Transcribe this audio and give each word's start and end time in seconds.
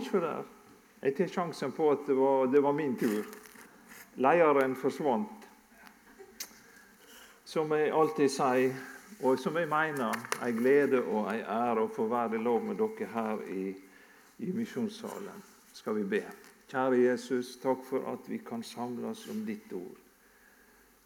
ikke 0.00 0.22
der. 0.24 0.48
Jeg 1.02 1.14
tar 1.16 1.30
sjansen 1.32 1.72
på 1.72 1.90
at 1.92 2.06
det 2.06 2.16
var, 2.16 2.46
det 2.52 2.62
var 2.62 2.72
min 2.76 2.96
tur. 3.00 3.24
Lederen 4.20 4.76
forsvant. 4.76 5.46
Som 7.44 7.72
jeg 7.72 7.92
alltid 7.92 8.28
sier, 8.28 8.74
og 9.22 9.38
som 9.38 9.56
jeg 9.56 9.68
mener, 9.68 10.16
en 10.44 10.58
glede 10.58 11.00
og 11.02 11.30
en 11.32 11.40
ære 11.40 11.86
å 11.86 11.92
få 11.92 12.06
være 12.10 12.38
i 12.38 12.42
lag 12.44 12.66
med 12.68 12.78
dere 12.78 13.08
her 13.14 13.40
i, 13.52 13.64
i 14.44 14.52
misjonssalen. 14.54 15.42
Skal 15.72 15.96
vi 15.98 16.04
be. 16.18 16.22
Kjære 16.70 17.00
Jesus, 17.02 17.56
takk 17.58 17.82
for 17.88 18.06
at 18.12 18.28
vi 18.30 18.38
kan 18.46 18.62
samles 18.62 19.24
om 19.32 19.42
ditt 19.46 19.72
ord. 19.74 19.98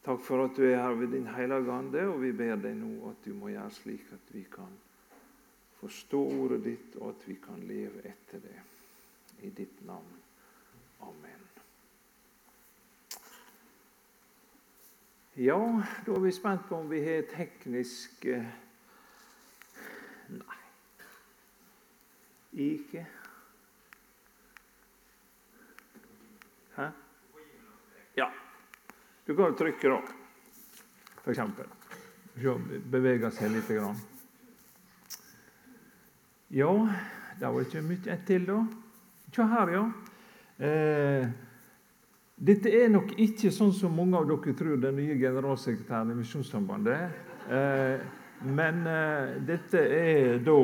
Takk 0.04 0.20
for 0.20 0.44
at 0.44 0.58
du 0.58 0.66
er 0.66 0.82
her 0.82 0.98
ved 0.98 1.14
din 1.14 1.30
hellige 1.32 1.72
ande, 1.72 2.02
og 2.10 2.20
vi 2.20 2.34
ber 2.36 2.58
deg 2.60 2.76
nå 2.76 3.08
at 3.08 3.24
du 3.24 3.32
må 3.38 3.54
gjøre 3.54 3.72
slik 3.72 4.10
at 4.12 4.34
vi 4.34 4.44
kan 4.52 4.74
forstå 5.80 6.20
ordet 6.42 6.60
ditt, 6.66 6.98
og 7.00 7.14
at 7.14 7.28
vi 7.28 7.38
kan 7.40 7.62
leve 7.64 8.04
etter 8.04 8.42
det. 8.44 8.58
I 9.44 9.50
ditt 9.50 9.86
navn. 9.86 10.12
Amen. 10.98 11.40
Ja, 15.34 15.82
da 16.06 16.12
er 16.14 16.20
vi 16.20 16.30
spent 16.32 16.62
på 16.68 16.78
om 16.78 16.88
vi 16.88 17.02
har 17.04 17.26
teknisk 17.28 18.24
eh, 18.24 18.46
Nei. 20.32 20.60
Ikke. 22.64 23.02
Hæ? 26.76 26.86
Ja. 28.16 28.30
Du 29.26 29.34
kan 29.34 29.50
jo 29.50 29.58
trykke, 29.58 29.90
da, 29.90 29.98
for 31.18 31.34
eksempel. 31.34 31.68
Se, 32.38 32.54
beveger 32.94 33.34
seg 33.34 33.52
litt. 33.52 33.68
Ja, 36.54 36.72
det 37.40 37.52
var 37.52 37.68
ikke 37.68 37.84
mye 37.84 38.18
til, 38.26 38.48
da. 38.48 38.62
Se 39.34 39.42
her, 39.42 39.70
ja. 39.74 39.92
Eh, 40.62 41.24
dette 42.38 42.70
er 42.70 42.92
nok 42.92 43.16
ikke 43.18 43.50
sånn 43.50 43.72
som 43.74 43.96
mange 43.98 44.14
av 44.20 44.28
dere 44.28 44.52
tror, 44.54 44.76
den 44.78 44.94
nye 44.94 45.16
generalsekretæren 45.18 46.12
i 46.12 46.18
Misjonssambandet. 46.20 47.16
Eh, 47.50 48.04
men 48.46 48.78
eh, 48.86 49.32
dette 49.48 49.82
er 49.96 50.38
da 50.46 50.58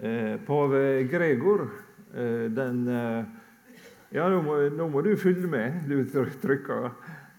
eh, 0.00 0.38
pave 0.46 0.80
Gregor, 1.10 1.66
eh, 2.14 2.48
den 2.48 2.80
eh, 2.88 3.36
Ja, 4.10 4.24
nå 4.26 4.40
må, 4.42 4.56
nå 4.74 4.88
må, 4.90 5.04
du 5.04 5.12
følge 5.20 5.46
med, 5.46 5.84
du 5.86 6.00
trykker. 6.42 6.88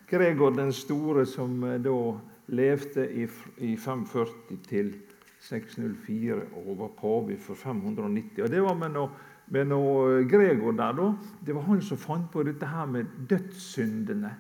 Gregor 0.08 0.54
den 0.56 0.70
store, 0.72 1.26
som 1.26 1.58
da 1.84 1.98
levde 2.54 3.10
i, 3.10 3.26
i 3.58 3.74
540 3.76 4.62
til 4.70 4.94
604 5.42 6.38
og 6.62 6.72
var 6.78 6.94
pave 6.96 7.42
for 7.42 7.60
590. 7.60 8.44
Og 8.46 8.54
Det 8.54 8.64
var 8.64 8.78
med 8.80 8.96
noe, 8.96 9.10
med 9.52 9.68
noe 9.68 10.24
Gregor 10.30 10.76
der, 10.78 10.96
da. 10.96 11.10
Det 11.46 11.56
var 11.56 11.68
han 11.68 11.82
som 11.84 12.00
fant 12.00 12.32
på 12.32 12.44
dette 12.48 12.68
her 12.68 12.88
med 12.88 13.10
dødssyndene. 13.30 14.32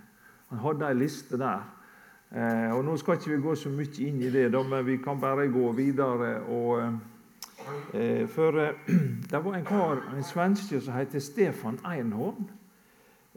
Han 0.51 0.63
hadde 0.63 0.87
ei 0.87 0.97
liste 0.99 1.39
der. 1.39 1.65
Eh, 2.31 2.71
og 2.71 2.85
Nå 2.87 2.95
skal 2.99 3.19
ikke 3.19 3.33
vi 3.33 3.41
gå 3.43 3.55
så 3.59 3.71
mye 3.71 4.05
inn 4.07 4.21
i 4.23 4.31
det, 4.31 4.47
da, 4.53 4.63
men 4.63 4.85
vi 4.87 4.97
kan 5.03 5.19
bare 5.19 5.49
gå 5.51 5.71
videre. 5.77 6.35
og... 6.47 6.99
Eh, 7.93 8.27
for 8.27 8.57
eh, 8.57 8.73
det 9.31 9.43
var 9.43 9.55
en 9.55 9.65
kar, 9.65 9.99
en 10.15 10.23
svenske 10.23 10.79
som 10.81 10.95
heter 10.95 11.21
Stefan 11.21 11.77
Einhorn, 11.85 12.47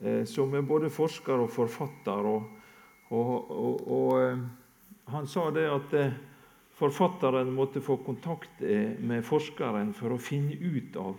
eh, 0.03 0.25
som 0.25 0.55
er 0.55 0.63
både 0.65 0.91
forsker 0.91 1.43
og 1.45 1.51
forfatter. 1.53 2.31
Og, 2.31 2.47
og, 3.11 3.51
og, 3.51 4.23
eh, 4.23 4.39
han 5.13 5.27
sa 5.27 5.51
det 5.51 5.67
at 5.71 5.99
eh, 5.99 6.15
Forfatteren 6.75 7.53
måtte 7.55 7.79
få 7.79 8.01
kontakt 8.03 8.63
eh, 8.63 8.99
med 8.99 9.23
forskeren 9.23 9.93
for 9.95 10.11
å 10.11 10.19
finne 10.19 10.57
ut 10.59 10.97
av 10.99 11.13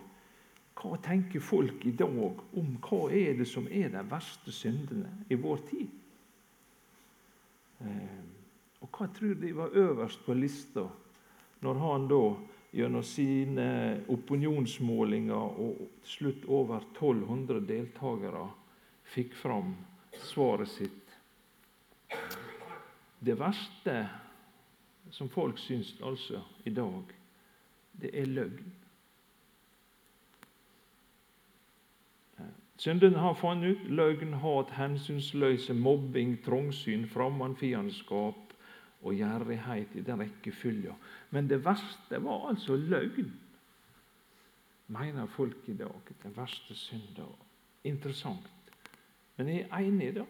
hva 0.76 0.98
tenker 1.02 1.40
folk 1.40 1.86
i 1.88 1.94
dag 1.96 2.42
om 2.56 2.74
hva 2.84 3.06
er 3.14 3.38
det 3.38 3.46
som 3.48 3.68
er 3.68 3.88
de 3.94 4.02
verste 4.10 4.52
syndene 4.52 5.24
i 5.32 5.38
vår 5.40 5.62
tid. 5.70 5.88
Eh, 7.80 8.20
og 8.84 8.92
hva 8.92 9.08
tror 9.16 9.34
de 9.40 9.54
var 9.56 9.76
øverst 9.76 10.24
på 10.26 10.36
lista 10.36 10.84
når 11.64 11.80
han 11.80 12.06
da 12.10 12.20
gjennom 12.76 13.04
sine 13.06 13.66
opinionsmålinger 14.12 15.60
og 15.64 15.80
til 16.04 16.12
slutt 16.12 16.46
over 16.52 16.84
1200 16.92 17.64
deltakere 17.68 18.44
fikk 19.14 19.36
fram 19.40 19.72
svaret 20.28 20.68
sitt? 20.68 21.16
Det 23.18 23.34
verste 23.40 23.96
som 25.10 25.30
folk 25.32 25.58
syns 25.58 25.94
altså 26.04 26.42
i 26.68 26.70
dag, 26.74 27.14
det 27.96 28.12
er 28.12 28.28
løgn. 28.28 28.74
Syndene 32.76 33.18
har 33.18 33.36
funnet 33.40 33.76
ut 33.76 33.86
løgn, 33.88 34.34
hat, 34.42 34.74
hensynsløse, 34.76 35.74
mobbing, 35.74 36.36
trangsyn, 36.44 37.06
fremmedfiendskap 37.08 38.52
og 39.02 39.14
gjerrighet 39.16 39.96
i 39.96 40.04
den 40.04 40.20
rekkefølga. 40.20 40.92
Men 41.30 41.48
det 41.48 41.62
verste 41.64 42.20
var 42.24 42.50
altså 42.50 42.76
løgn, 42.76 43.32
mener 44.92 45.26
folk 45.26 45.68
i 45.72 45.76
dag. 45.78 46.12
Den 46.22 46.36
verste 46.36 46.76
synda. 46.76 47.30
Interessant. 47.84 48.52
Men 49.36 49.48
jeg 49.48 49.66
er 49.70 49.78
enig, 49.78 50.08
i 50.08 50.18
det. 50.20 50.26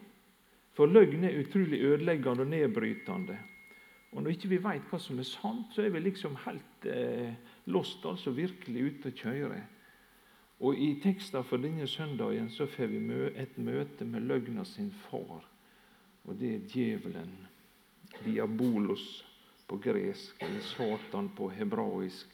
For 0.77 0.85
løgn 0.85 1.23
er 1.25 1.39
utrolig 1.41 1.81
ødeleggende 1.81 2.45
og 2.45 2.51
nedbrytende. 2.51 3.37
Og 4.11 4.23
når 4.23 4.33
ikke 4.33 4.51
vi 4.53 4.59
vet 4.63 4.85
hva 4.89 4.99
som 5.01 5.19
er 5.19 5.27
sant, 5.27 5.73
så 5.75 5.83
er 5.83 5.91
vi 5.91 5.99
liksom 5.99 6.37
helt 6.45 6.85
eh, 6.87 7.33
lost, 7.73 8.05
altså 8.05 8.31
virkelig 8.31 8.83
ute 8.91 9.11
å 9.11 9.17
kjøre. 9.17 9.59
Og 10.59 10.77
i 10.77 10.95
teksten 11.03 11.43
for 11.45 11.61
denne 11.61 11.85
søndagen 11.87 12.49
så 12.49 12.65
får 12.65 12.89
vi 12.89 13.01
et 13.37 13.57
møte 13.61 14.05
med 14.05 14.25
løgna 14.25 14.63
sin 14.65 14.89
far. 15.09 15.45
Og 16.25 16.39
det 16.39 16.53
er 16.55 16.65
djevelen. 16.71 17.35
Diabolos 18.23 19.23
på 19.67 19.77
gresk, 19.83 20.41
eller 20.41 20.63
Satan 20.65 21.29
på 21.35 21.49
hebraisk. 21.53 22.31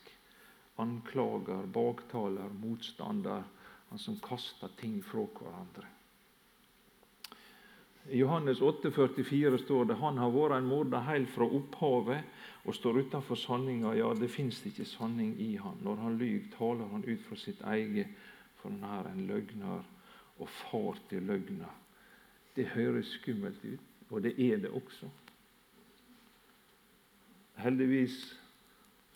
Anklager, 0.77 1.65
baktaler, 1.65 2.49
motstander. 2.61 3.43
Han 3.89 3.99
som 3.99 4.15
kaster 4.23 4.71
ting 4.79 5.01
fra 5.05 5.25
hverandre. 5.27 5.85
I 8.09 8.17
Johannes 8.19 8.61
8, 8.61 8.91
44 8.91 9.57
står 9.57 9.85
det 9.85 9.95
han 10.01 10.17
har 10.19 10.31
vært 10.33 10.57
en 10.57 10.67
morder 10.67 11.05
helt 11.07 11.29
fra 11.31 11.47
opphavet 11.47 12.67
og 12.67 12.75
står 12.75 12.99
utenfor 13.05 13.39
sanninga. 13.39 13.93
Ja, 13.95 14.09
det 14.17 14.27
fins 14.31 14.59
ikke 14.67 14.85
sanning 14.87 15.37
i 15.39 15.53
han. 15.55 15.79
Når 15.85 16.01
han 16.03 16.17
lyver, 16.19 16.49
taler 16.57 16.91
han 16.91 17.05
ut 17.07 17.23
fra 17.29 17.39
sitt 17.39 17.63
eget, 17.63 18.11
for 18.59 18.75
han 18.75 18.83
er 18.99 19.09
en 19.11 19.23
løgner 19.29 19.87
og 20.35 20.51
far 20.51 20.99
til 21.09 21.23
løgna. 21.31 21.71
Det 22.55 22.67
høres 22.75 23.15
skummelt 23.21 23.63
ut, 23.63 23.89
og 24.11 24.23
det 24.27 24.35
er 24.35 24.59
det 24.61 24.75
også. 24.75 25.07
Heldigvis 27.63 28.19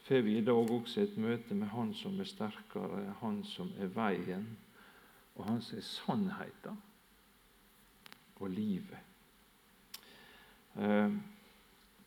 får 0.08 0.24
vi 0.24 0.38
i 0.38 0.46
dag 0.48 0.72
også 0.72 1.04
et 1.04 1.18
møte 1.20 1.56
med 1.58 1.68
Han 1.76 1.94
som 1.94 2.20
er 2.20 2.30
sterkere, 2.30 3.16
Han 3.20 3.44
som 3.44 3.74
er 3.82 3.92
veien, 3.92 4.48
og 5.36 5.46
Han 5.46 5.62
som 5.62 5.78
er 5.78 5.90
sannheten 5.92 6.84
og 8.40 8.50
livet. 8.50 8.98
Eh, 10.78 11.12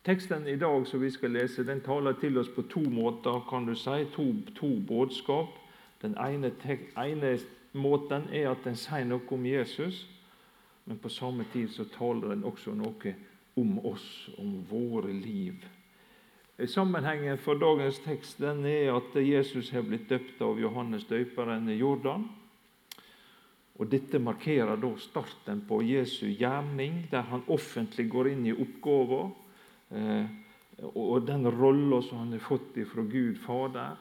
teksten 0.03 0.47
i 0.47 0.55
dag 0.55 0.87
som 0.87 1.01
vi 1.01 1.09
skal 1.11 1.31
lese, 1.31 1.67
den 1.67 1.81
taler 1.81 2.13
til 2.19 2.37
oss 2.37 2.49
på 2.55 2.61
to 2.61 2.79
måter. 2.79 3.45
kan 3.49 3.65
du 3.65 3.75
si, 3.75 4.05
To, 4.15 4.33
to 4.55 4.79
budskap. 4.87 5.47
Den 6.01 6.17
ene, 6.17 6.51
ene, 6.97 7.39
måten 7.73 8.23
er 8.33 8.51
at 8.51 8.63
den 8.63 8.75
sier 8.75 9.05
noe 9.05 9.21
om 9.31 9.45
Jesus, 9.45 10.07
men 10.85 10.97
på 10.97 11.09
samme 11.09 11.45
tid 11.53 11.69
så 11.69 11.85
taler 11.85 12.33
den 12.33 12.43
også 12.43 12.73
noe 12.73 13.15
om 13.55 13.85
oss, 13.85 14.29
om 14.37 14.65
våre 14.69 15.13
liv. 15.13 15.53
Sammenhengen 16.65 17.37
for 17.37 17.53
dagens 17.53 17.99
tekst 17.99 18.39
den 18.39 18.65
er 18.65 18.91
at 18.93 19.15
Jesus 19.15 19.71
har 19.71 19.81
blitt 19.81 20.09
døpt 20.09 20.41
av 20.41 20.59
Johannes 20.59 21.07
døperen 21.09 21.69
i 21.69 21.79
Jordan. 21.79 22.27
Og 23.81 23.89
Dette 23.89 24.19
markerer 24.21 24.77
da 24.77 24.91
starten 25.01 25.63
på 25.65 25.79
Jesu 25.81 26.27
gjerning, 26.29 27.07
der 27.09 27.25
han 27.31 27.41
offentlig 27.49 28.05
går 28.13 28.29
inn 28.35 28.43
i 28.45 28.53
oppgaven 28.53 29.31
eh, 29.97 30.27
og 30.93 31.25
den 31.25 31.47
rolla 31.49 32.01
som 32.05 32.21
han 32.21 32.35
har 32.35 32.43
fått 32.45 32.77
fra 32.89 33.03
Gud 33.05 33.39
Fader, 33.41 33.97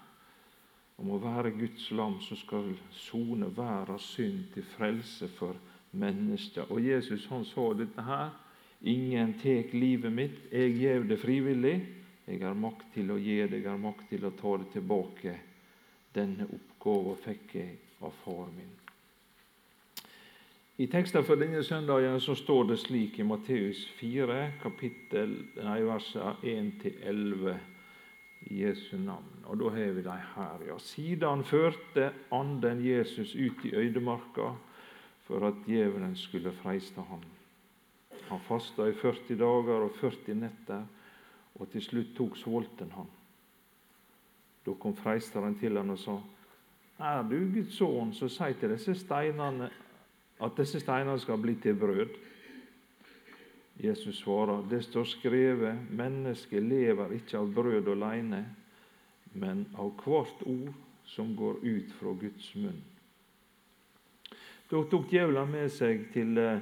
om 1.00 1.15
å 1.15 1.21
være 1.21 1.55
Guds 1.56 1.87
lam 1.97 2.19
som 2.25 2.37
skal 2.37 2.69
sone 2.93 3.49
verdens 3.56 4.05
synd 4.15 4.50
til 4.55 4.67
frelse 4.77 5.29
for 5.38 5.56
mennesker. 5.97 6.69
Og 6.69 6.85
Jesus 6.85 7.25
han 7.32 7.47
sa 7.49 7.71
dette 7.77 8.05
her. 8.05 8.35
Ingen 8.81 9.35
tek 9.41 9.73
livet 9.77 10.12
mitt, 10.12 10.38
jeg 10.53 10.77
gjev 10.77 11.09
det 11.09 11.21
frivillig. 11.21 11.77
Jeg 12.29 12.44
har 12.44 12.56
makt 12.56 12.93
til 12.94 13.12
å 13.12 13.19
gi 13.21 13.41
det, 13.43 13.62
jeg 13.62 13.69
har 13.69 13.81
makt 13.81 14.06
til 14.12 14.29
å 14.29 14.35
ta 14.37 14.56
det 14.61 14.71
tilbake. 14.77 15.35
Denne 16.15 16.49
oppgaven 16.53 17.21
fikk 17.25 17.56
jeg 17.59 17.81
av 18.05 18.15
far 18.25 18.49
min. 18.56 18.80
I 20.81 20.87
teksten 20.88 21.25
for 21.29 21.37
denne 21.37 21.61
søndagen 21.61 22.15
så 22.25 22.32
står 22.32 22.71
det 22.71 22.79
slik 22.81 23.19
i 23.21 23.25
Matteus 23.27 23.82
4, 23.99 24.37
kapittel, 24.62 25.35
nei, 25.61 25.82
versene 25.85 26.31
1-11. 26.41 27.59
i 28.49 28.62
Jesu 28.62 28.94
navn. 28.97 29.43
Og 29.44 29.59
da 29.61 29.73
har 29.75 29.91
vi 29.93 30.03
dem 30.06 30.23
her, 30.35 30.62
ja. 30.65 30.79
Siden 30.81 31.44
førte 31.44 32.06
anden 32.32 32.81
Jesus 32.81 33.35
ut 33.35 33.65
i 33.69 33.75
øydemarka 33.77 34.55
for 35.27 35.44
at 35.47 35.59
djevelen 35.67 36.17
skulle 36.17 36.53
freiste 36.62 37.05
ham. 37.11 37.21
Han 38.31 38.41
fasta 38.49 38.88
i 38.88 38.97
40 38.97 39.37
dager 39.37 39.85
og 39.85 39.93
40 40.00 40.35
netter, 40.35 40.87
og 41.61 41.69
til 41.69 41.85
slutt 41.85 42.17
tok 42.17 42.41
svolten 42.41 42.97
han. 42.97 43.12
Da 44.65 44.79
kom 44.81 44.97
freisteren 44.97 45.59
til 45.61 45.77
han 45.77 45.91
og 45.91 45.99
sa:" 45.99 46.17
Er 46.99 47.23
du 47.23 47.37
Guds 47.53 47.77
sønn, 47.77 48.15
så 48.15 48.29
si 48.29 48.53
til 48.61 48.71
disse 48.71 48.94
steinene 48.94 49.71
at 50.41 50.57
disse 50.57 50.81
steinene 50.81 51.19
skal 51.21 51.39
bli 51.39 51.55
til 51.61 51.75
brød. 51.79 52.15
Jesus 53.81 54.19
svarer, 54.19 54.69
det 54.71 54.85
står 54.85 55.05
skrevet, 55.05 55.79
mennesket 55.91 56.63
lever 56.63 57.13
ikke 57.17 57.39
av 57.39 57.53
brød 57.55 57.89
alene, 57.89 58.45
men 59.33 59.67
av 59.79 59.95
hvert 60.05 60.43
ord 60.47 60.75
som 61.05 61.37
går 61.37 61.63
ut 61.63 61.93
fra 61.99 62.13
Guds 62.21 62.55
munn. 62.55 62.83
Da 64.71 64.83
tok 64.91 65.09
djevelen 65.11 65.51
med 65.51 65.71
seg 65.75 66.11
til 66.15 66.39
eh, 66.39 66.61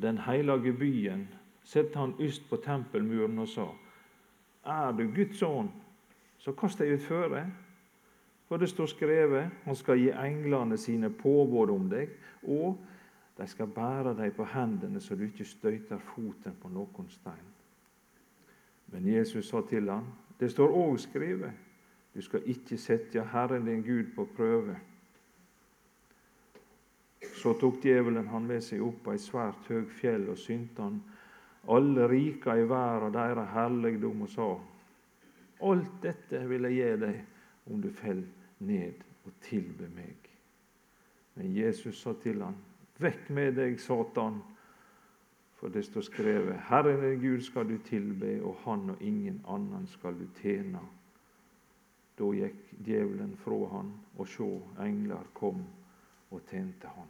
den 0.00 0.18
hellige 0.24 0.72
byen, 0.72 1.26
satte 1.64 1.98
han 1.98 2.14
yst 2.20 2.46
på 2.48 2.56
tempelmuren 2.64 3.38
og 3.38 3.48
sa:" 3.48 3.66
Er 4.64 4.92
du 4.92 5.08
Guds 5.14 5.42
ånd, 5.42 5.68
så 6.38 6.52
kast 6.52 6.78
deg 6.78 6.94
ut 6.94 7.02
føre. 7.02 7.46
For 8.48 8.56
det 8.56 8.68
står 8.68 8.86
skrevet, 8.86 9.50
han 9.64 9.76
skal 9.76 9.98
gi 9.98 10.10
englene 10.10 10.76
sine 10.78 11.10
påbud 11.10 11.70
om 11.70 11.88
deg, 11.90 12.08
og 12.42 12.78
de 13.40 13.46
skal 13.48 13.70
bære 13.72 14.12
deg 14.18 14.34
på 14.36 14.44
hendene 14.52 15.00
så 15.00 15.16
du 15.16 15.24
ikke 15.24 15.46
støyter 15.48 15.98
foten 16.12 16.56
på 16.60 16.68
noen 16.68 17.08
stein. 17.08 17.46
Men 18.92 19.06
Jesus 19.08 19.48
sa 19.48 19.62
til 19.64 19.88
ham, 19.88 20.10
det 20.40 20.50
står 20.52 20.76
òg 20.76 20.98
skrevet, 21.00 21.52
du 22.14 22.20
skal 22.20 22.44
ikke 22.44 22.76
sette 22.76 23.24
Herren 23.32 23.64
din 23.64 23.84
Gud 23.86 24.12
på 24.16 24.26
prøve. 24.36 24.76
Så 27.40 27.54
tok 27.60 27.80
djevelen 27.82 28.28
han 28.28 28.46
med 28.46 28.60
seg 28.66 28.82
opp 28.84 29.04
på 29.04 29.14
et 29.14 29.24
svært 29.24 29.68
høyt 29.70 29.92
fjell 30.00 30.28
og 30.28 30.38
synte 30.38 30.82
han 30.82 30.98
alle 31.70 32.08
rika 32.10 32.56
i 32.58 32.66
verden 32.68 33.14
deres 33.14 33.52
herligdom 33.54 34.26
og 34.26 34.28
sa:" 34.28 34.50
Alt 35.62 36.02
dette 36.02 36.48
vil 36.48 36.68
jeg 36.68 36.72
gi 36.76 37.06
deg 37.06 37.24
om 37.72 37.80
du 37.80 37.90
faller 37.92 38.28
ned 38.58 39.04
og 39.24 39.32
tilbe 39.40 39.88
meg. 39.94 40.28
Men 41.34 41.56
Jesus 41.56 42.00
sa 42.00 42.12
til 42.12 42.42
ham, 42.42 42.56
Vekk 43.00 43.28
med 43.32 43.54
deg, 43.56 43.78
Satan, 43.80 44.42
for 45.56 45.72
det 45.72 45.86
står 45.86 46.04
skrevet, 46.04 46.56
Herren 46.68 47.00
din 47.04 47.20
Gud 47.20 47.44
skal 47.44 47.68
du 47.68 47.78
tilbe, 47.84 48.38
og 48.44 48.58
Han 48.64 48.90
og 48.90 49.02
ingen 49.02 49.40
annen 49.48 49.86
skal 49.88 50.18
du 50.18 50.26
tjene. 50.40 50.82
Da 52.20 52.28
gikk 52.36 52.74
djevelen 52.84 53.32
fra 53.40 53.56
han, 53.72 53.94
og 54.18 54.28
sjå, 54.28 54.50
engler 54.84 55.24
kom 55.32 55.62
og 56.30 56.42
tjente 56.50 56.90
han. 56.92 57.08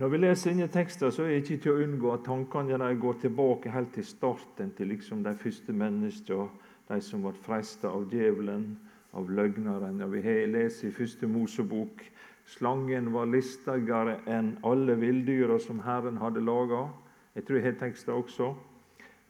Når 0.00 0.12
vi 0.12 0.18
leser 0.20 0.52
inn 0.52 0.60
i 0.62 0.68
tekster, 0.70 1.10
så 1.10 1.24
er 1.24 1.32
det 1.32 1.38
ikke 1.40 1.62
til 1.64 1.72
å 1.72 1.86
unngå 1.86 2.12
at 2.12 2.26
tankene 2.28 2.92
går 3.00 3.16
tilbake 3.24 3.72
helt 3.74 3.94
til 3.96 4.04
starten, 4.06 4.74
til 4.76 4.92
liksom 4.92 5.24
de 5.24 5.32
første 5.34 5.72
menneskene, 5.72 6.46
de 6.90 7.00
som 7.02 7.24
ble 7.24 7.32
frista 7.42 7.88
av 7.88 8.06
djevelen, 8.12 8.68
av 9.16 9.30
løgneren. 9.30 10.02
Og 10.04 10.12
vi 10.12 10.36
lest 10.52 10.84
i 10.84 10.92
første 10.94 11.26
Mosebok 11.26 12.04
Slangen 12.50 13.12
var 13.14 13.28
listigere 13.30 14.18
enn 14.26 14.56
alle 14.66 14.96
villdyra 14.98 15.58
som 15.62 15.80
Herren 15.84 16.18
hadde 16.18 16.42
laga. 16.42 16.88
Jeg 17.36 17.46
tror 17.46 17.58
jeg 17.60 17.66
har 17.68 17.76
teksten 17.78 18.14
også. 18.16 18.48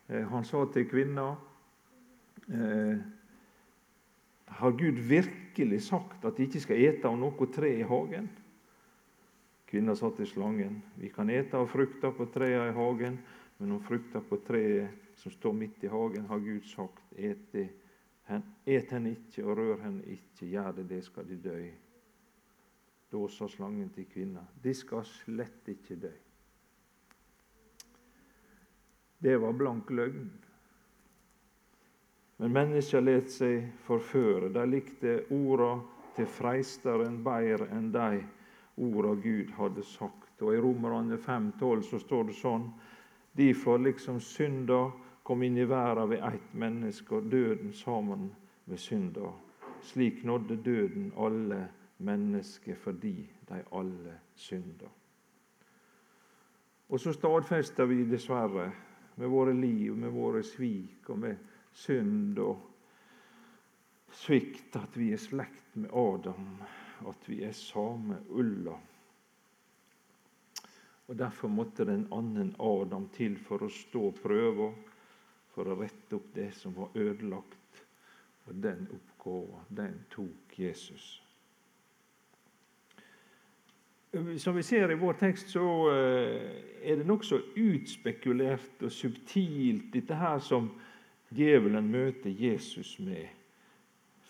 Eh, 0.09 0.25
han 0.31 0.47
sa 0.49 0.63
til 0.73 0.87
kvinna 0.89 1.27
eh, 2.49 3.03
Har 4.61 4.73
Gud 4.73 4.99
virkelig 5.07 5.83
sagt 5.87 6.25
at 6.25 6.37
de 6.37 6.47
ikke 6.49 6.63
skal 6.65 6.81
ete 6.81 7.09
av 7.09 7.19
noe 7.21 7.51
tre 7.53 7.75
i 7.83 7.85
hagen? 7.87 8.31
Kvinna 9.71 9.95
sa 9.95 10.11
til 10.17 10.27
slangen 10.27 10.81
vi 10.99 11.13
kan 11.13 11.31
ete 11.31 11.61
av 11.61 11.69
frukta 11.71 12.11
på 12.17 12.27
trærne 12.35 12.73
i 12.73 12.75
hagen, 12.75 13.21
men 13.61 13.77
om 13.77 13.85
frukta 13.85 14.25
på 14.25 14.41
treet 14.49 15.13
som 15.21 15.31
står 15.31 15.53
midt 15.53 15.85
i 15.85 15.93
hagen, 15.93 16.25
har 16.27 16.41
Gud 16.41 16.65
sagt 16.65 17.13
et, 17.13 17.55
et 18.65 18.97
henne 18.97 19.13
ikke 19.13 19.45
og 19.45 19.59
rør 19.61 19.85
henne 19.85 20.03
ikke. 20.09 20.49
Gjør 20.49 20.73
det, 20.81 20.89
det 20.89 21.05
skal 21.05 21.29
de 21.29 21.37
dø. 21.45 21.59
Da 23.11 23.29
sa 23.29 23.49
slangen 23.49 23.89
til 23.91 24.07
kvinna, 24.07 24.45
de 24.63 24.75
skal 24.75 25.03
slett 25.05 25.67
ikke 25.69 25.97
dø. 25.99 26.11
Det 29.19 29.35
var 29.37 29.53
blank 29.53 29.91
løgn. 29.91 30.29
Men 32.41 32.55
mennesker 32.55 33.03
let 33.03 33.33
seg 33.35 33.67
forføre. 33.85 34.49
De 34.55 34.63
likte 34.65 35.17
orda 35.35 35.75
til 36.17 36.29
freisteren 36.31 37.19
bedre 37.27 37.67
enn 37.77 37.91
de 37.93 38.23
orda 38.81 39.17
Gud 39.21 39.51
hadde 39.59 39.85
sagt. 39.85 40.41
Og 40.41 40.55
I 40.55 40.63
Romerne 40.63 41.19
5,12 41.19 41.83
så 41.91 42.01
står 42.01 42.31
det 42.31 42.39
sånn 42.39 42.71
Derfor 43.37 43.79
liksom 43.79 44.23
synda 44.23 44.87
kom 45.27 45.43
inn 45.47 45.59
i 45.61 45.67
verden 45.69 46.09
ved 46.11 46.25
ett 46.27 46.55
menneske, 46.55 47.21
og 47.21 47.29
døden 47.31 47.75
sammen 47.77 48.31
med 48.65 48.81
synda. 48.81 49.35
Slik 49.83 50.25
nådde 50.25 50.57
døden 50.65 51.13
alle 51.17 51.59
mennesker 51.59 51.80
fordi 52.77 53.31
de 53.49 53.63
alle 53.73 54.15
synder. 54.35 54.89
Og 56.91 57.01
så 57.01 57.13
stadfester 57.13 57.87
vi 57.87 58.05
dessverre 58.05 58.71
med 59.17 59.29
våre 59.29 59.53
liv, 59.55 59.97
med 59.97 60.11
våre 60.11 60.43
svik 60.43 61.11
og 61.11 61.19
med 61.19 61.37
synd 61.73 62.39
og 62.43 62.67
svikt 64.13 64.77
at 64.81 64.97
vi 64.99 65.13
er 65.15 65.21
slekt 65.23 65.77
med 65.77 65.93
Adam, 65.95 66.49
at 67.07 67.29
vi 67.29 67.43
er 67.47 67.55
samme 67.55 68.19
ulla. 68.29 68.75
Og 71.11 71.19
Derfor 71.19 71.49
måtte 71.49 71.85
den 71.85 72.05
en 72.05 72.13
annen 72.13 72.53
Adam 72.59 73.09
til 73.15 73.39
for 73.39 73.63
å 73.67 73.71
stå 73.71 74.11
prøva, 74.23 74.71
for 75.51 75.67
å 75.67 75.79
rette 75.79 76.19
opp 76.19 76.29
det 76.35 76.53
som 76.55 76.75
var 76.77 76.95
ødelagt. 76.95 77.83
Og 78.47 78.55
den 78.63 78.87
oppgåva, 78.95 79.65
den 79.69 80.05
tok 80.11 80.59
Jesus. 80.59 81.21
Som 84.39 84.57
vi 84.57 84.63
ser 84.63 84.91
i 84.91 84.95
vår 84.99 85.13
tekst, 85.13 85.53
så 85.55 85.65
eh, 85.93 86.47
er 86.83 86.97
det 86.99 87.07
nokså 87.07 87.39
utspekulert 87.57 88.83
og 88.83 88.91
subtilt, 88.91 89.93
dette 89.95 90.17
her 90.19 90.41
som 90.43 90.73
djevelen 91.31 91.87
møter 91.93 92.31
Jesus 92.31 92.97
med. 92.99 93.29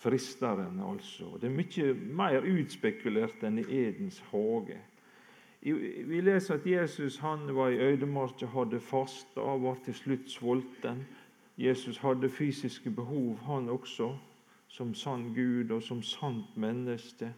Fristeren, 0.01 0.79
altså. 0.85 1.31
Det 1.41 1.49
er 1.49 1.57
mye 1.57 1.93
mer 2.13 2.45
utspekulert 2.45 3.41
enn 3.45 3.57
i 3.61 3.65
Edens 3.83 4.21
hage. 4.31 4.77
Vi 5.61 6.21
leser 6.25 6.57
at 6.57 6.65
Jesus 6.65 7.19
han 7.21 7.49
var 7.53 7.69
i 7.69 7.81
øydemarka, 7.81 8.49
hadde 8.49 8.79
fasta 8.81 9.41
var 9.61 9.77
til 9.85 9.93
slutt 9.93 10.29
sulten. 10.29 11.05
Jesus 11.57 11.97
hadde 12.01 12.29
fysiske 12.29 12.89
behov, 12.89 13.37
han 13.45 13.69
også, 13.69 14.15
som 14.67 14.93
sann 14.93 15.33
Gud 15.35 15.71
og 15.71 15.83
som 15.83 16.01
sant 16.03 16.57
menneske. 16.57 17.33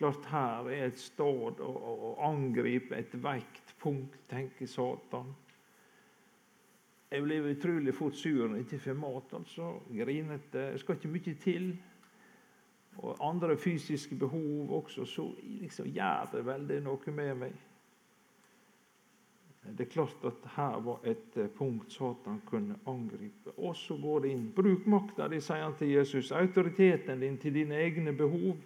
Klart 0.00 0.24
her 0.32 0.68
er 0.72 0.86
et 0.86 0.96
sted 0.96 1.58
å, 1.60 1.66
å, 1.68 2.10
angripe 2.24 2.96
et 2.96 3.12
veikt 3.20 3.74
punkt, 3.82 4.14
tenker 4.30 4.64
Satan. 4.64 5.34
Jeg 7.10 7.26
blir 7.26 7.48
utrolig 7.50 7.92
fort 7.92 8.16
sur 8.16 8.46
når 8.46 8.62
jeg 8.62 8.64
ikke 8.64 8.78
får 8.86 8.96
mat. 8.96 9.34
altså, 9.36 9.74
Grinete. 9.92 10.62
Det 10.72 10.80
skal 10.80 10.96
ikke 10.96 11.10
mye 11.12 11.34
til. 11.42 11.66
Og 12.96 13.20
andre 13.28 13.58
fysiske 13.60 14.16
behov 14.16 14.72
også. 14.78 15.04
Så 15.04 15.26
liksom 15.42 15.92
gjør 15.92 16.32
det 16.32 16.46
veldig 16.48 16.80
noe 16.86 17.16
med 17.20 17.34
meg. 17.42 17.60
Det 19.68 19.84
er 19.84 19.92
klart 19.92 20.24
at 20.24 20.50
her 20.56 20.80
var 20.80 21.04
et 21.04 21.36
eh, 21.36 21.52
punkt 21.52 21.92
Satan 21.92 22.40
kunne 22.48 22.80
angripe. 22.88 23.52
Og 23.58 23.76
så 23.76 24.00
går 24.00 24.24
det 24.24 24.32
inn. 24.32 24.48
Bruk 24.56 24.88
makta 24.88 25.28
di, 25.28 25.44
sier 25.44 25.66
han 25.66 25.76
til 25.76 25.92
Jesus. 25.98 26.32
Autoriteten 26.32 27.20
din 27.20 27.36
til 27.36 27.60
dine 27.60 27.84
egne 27.84 28.16
behov. 28.16 28.56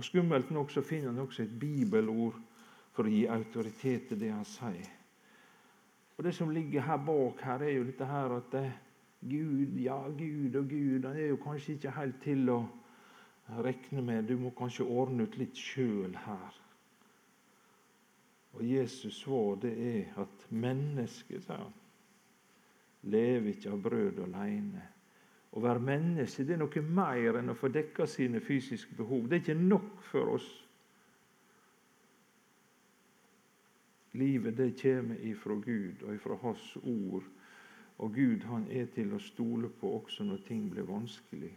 Og 0.00 0.04
Skummelt 0.04 0.50
nok 0.50 0.70
så 0.72 0.80
finner 0.80 1.10
han 1.10 1.18
også 1.20 1.42
et 1.42 1.58
bibelord 1.60 2.38
for 2.96 3.04
å 3.04 3.10
gi 3.12 3.26
autoritet 3.28 4.06
til 4.08 4.20
det 4.22 4.30
han 4.32 4.46
sier. 4.48 4.86
Og 6.16 6.24
Det 6.24 6.32
som 6.32 6.52
ligger 6.56 6.86
her 6.86 7.02
bak, 7.04 7.42
her 7.44 7.64
er 7.66 7.74
jo 7.74 7.82
dette 7.84 8.08
her 8.08 8.32
at 8.32 8.46
det, 8.54 8.62
Gud, 9.20 9.76
ja, 9.76 9.98
Gud 10.08 10.56
og 10.56 10.70
Gud 10.70 11.04
Han 11.04 11.18
er 11.20 11.26
jo 11.34 11.36
kanskje 11.36 11.74
ikke 11.74 11.92
helt 11.98 12.16
til 12.24 12.48
å 12.48 12.56
regne 13.60 14.06
med. 14.06 14.24
Du 14.24 14.40
må 14.40 14.54
kanskje 14.56 14.88
ordne 14.88 15.26
ut 15.28 15.36
litt 15.36 15.60
sjøl 15.60 16.16
her. 16.24 16.56
Og 18.56 18.64
Jesus 18.64 19.20
svar 19.20 19.60
det 19.60 19.74
er 19.90 20.16
at 20.24 20.48
mennesket, 20.48 21.44
sa 21.44 21.60
lever 23.02 23.52
ikke 23.52 23.76
av 23.76 23.84
brød 23.84 24.24
alene 24.24 24.88
å 25.50 25.60
være 25.60 25.82
menneske 25.82 26.44
det 26.46 26.54
er 26.54 26.62
noe 26.62 26.82
mer 26.86 27.40
enn 27.40 27.50
å 27.50 27.58
få 27.58 27.70
dekka 27.74 28.06
sine 28.06 28.40
fysiske 28.40 28.94
behov. 28.96 29.26
Det 29.26 29.40
er 29.40 29.42
ikke 29.44 29.62
nok 29.62 30.02
for 30.06 30.36
oss. 30.36 30.48
Livet 34.12 34.56
det 34.58 34.74
kommer 34.78 35.18
ifra 35.26 35.54
Gud 35.54 36.02
og 36.02 36.14
ifra 36.14 36.38
Hans 36.42 36.76
ord. 36.82 37.26
Og 37.98 38.14
Gud 38.14 38.46
han 38.48 38.64
er 38.70 38.86
til 38.94 39.12
å 39.14 39.20
stole 39.20 39.68
på 39.68 39.90
også 39.98 40.24
når 40.24 40.46
ting 40.46 40.70
blir 40.70 40.86
vanskelig. 40.88 41.50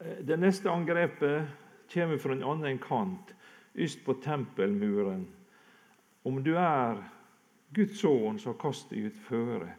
Eh, 0.00 0.22
det 0.26 0.38
neste 0.40 0.70
angrepet 0.70 1.50
kommer 1.92 2.18
fra 2.18 2.32
en 2.32 2.46
annen 2.54 2.78
kant, 2.78 3.34
yst 3.76 4.00
på 4.06 4.16
tempelmuren. 4.24 5.26
Om 6.24 6.40
du 6.42 6.54
er 6.56 7.02
Guds 7.74 8.00
sønn, 8.00 8.38
så 8.38 8.54
kast 8.56 8.90
deg 8.94 9.10
utføre. 9.10 9.74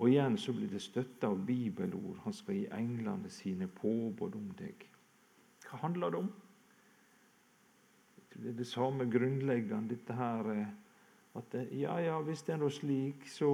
Og 0.00 0.08
igjen 0.08 0.38
så 0.40 0.52
blir 0.56 0.70
det 0.72 0.80
støtta 0.80 1.28
av 1.28 1.42
bibelord. 1.44 2.22
Han 2.24 2.32
skal 2.32 2.56
gi 2.56 2.68
englene 2.72 3.28
sine 3.32 3.68
påbud 3.68 4.36
om 4.38 4.46
deg. 4.56 4.86
Hva 5.68 5.82
handler 5.82 6.14
det 6.14 6.22
om? 6.22 6.30
Det 8.30 8.48
er 8.48 8.56
det 8.56 8.66
samme 8.66 9.04
grunnleggende, 9.12 9.92
dette 9.92 10.16
her 10.16 10.46
eh, 10.54 10.68
at 11.36 11.54
eh, 11.54 11.74
ja, 11.82 11.98
ja, 12.00 12.16
hvis 12.24 12.42
det 12.46 12.54
er 12.54 12.62
noe 12.62 12.72
slik, 12.72 13.26
så, 13.28 13.50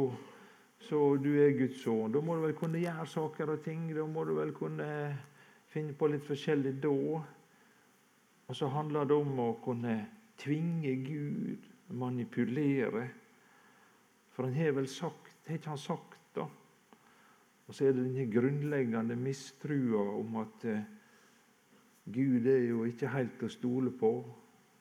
så 0.87 1.01
du 1.19 1.33
er 1.35 1.57
Guds 1.59 1.83
sønn. 1.83 2.15
Da 2.15 2.23
må 2.23 2.37
du 2.37 2.45
vel 2.47 2.55
kunne 2.57 2.81
gjøre 2.81 3.09
saker 3.11 3.57
og 3.57 3.65
ting. 3.65 3.89
Da 3.97 4.07
må 4.07 4.25
du 4.29 4.37
vel 4.39 4.55
kunne 4.55 4.89
finne 5.73 5.97
på 5.99 6.09
litt 6.13 6.25
forskjellig 6.29 6.77
da. 6.85 6.95
Og 8.47 8.55
så 8.55 8.71
handler 8.71 9.09
det 9.11 9.19
om 9.19 9.41
å 9.43 9.53
kunne 9.65 9.99
tvinge 10.39 10.95
Gud, 11.03 11.67
manipulere. 11.91 13.09
For 14.31 14.47
han 14.47 14.55
har 14.55 14.77
vel 14.77 14.87
sagt, 14.89 15.35
har 15.49 15.59
ikke 15.59 15.75
han 15.75 15.83
sagt. 15.83 16.16
Og 17.67 17.75
så 17.75 17.89
er 17.89 17.97
det 17.97 18.05
denne 18.07 18.29
grunnleggende 18.31 19.17
mistrua 19.19 20.05
om 20.21 20.39
at 20.43 20.67
eh, 20.71 20.85
Gud 22.07 22.47
er 22.47 22.63
jo 22.69 22.85
ikke 22.87 23.11
helt 23.11 23.43
å 23.43 23.51
stole 23.51 23.91
på. 23.91 24.11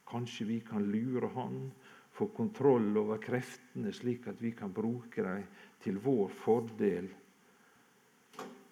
Kanskje 0.06 0.46
vi 0.46 0.60
kan 0.62 0.86
lure 0.94 1.32
Han, 1.34 1.72
få 2.16 2.30
kontroll 2.36 2.94
over 3.02 3.18
kreftene, 3.20 3.92
slik 3.94 4.28
at 4.30 4.42
vi 4.42 4.54
kan 4.56 4.74
bruke 4.74 5.24
dem 5.26 5.48
til 5.84 5.98
vår 6.00 6.30
fordel. 6.44 7.10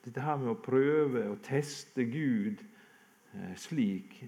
Dette 0.03 0.21
her 0.21 0.37
med 0.37 0.51
å 0.51 0.61
prøve 0.61 1.25
å 1.31 1.39
teste 1.43 2.05
Gud 2.05 2.61
eh, 2.61 3.55
slik, 3.57 4.19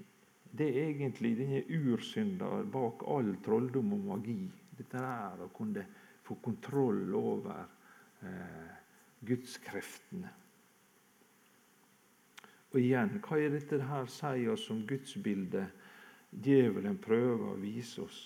det 0.56 0.70
er 0.72 0.90
egentlig 0.90 1.34
denne 1.38 1.62
ursynda 1.68 2.48
bak 2.72 3.04
all 3.12 3.34
trolldom 3.44 3.94
og 3.98 4.06
magi. 4.10 4.40
Dette 4.76 5.02
er 5.04 5.42
å 5.44 5.52
kunne 5.56 5.84
få 6.26 6.38
kontroll 6.44 7.12
over 7.20 7.66
eh, 8.24 8.85
gudskreftene. 9.24 10.32
Og 12.76 12.82
igjen, 12.82 13.20
hva 13.24 13.40
er 13.40 13.54
dette 13.56 13.80
her 13.88 14.08
sier 14.12 14.52
oss 14.52 14.66
om 14.74 14.82
gudsbildet 14.88 15.70
djevelen 16.44 16.98
prøver 17.00 17.54
å 17.54 17.60
vise 17.62 18.02
oss? 18.04 18.18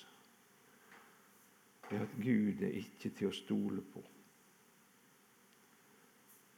Det 1.89 1.97
er 1.97 2.05
at 2.05 2.15
Gud 2.21 2.63
er 2.65 2.79
ikke 2.79 3.11
til 3.17 3.29
å 3.29 3.35
stole 3.35 3.83
på. 3.93 4.01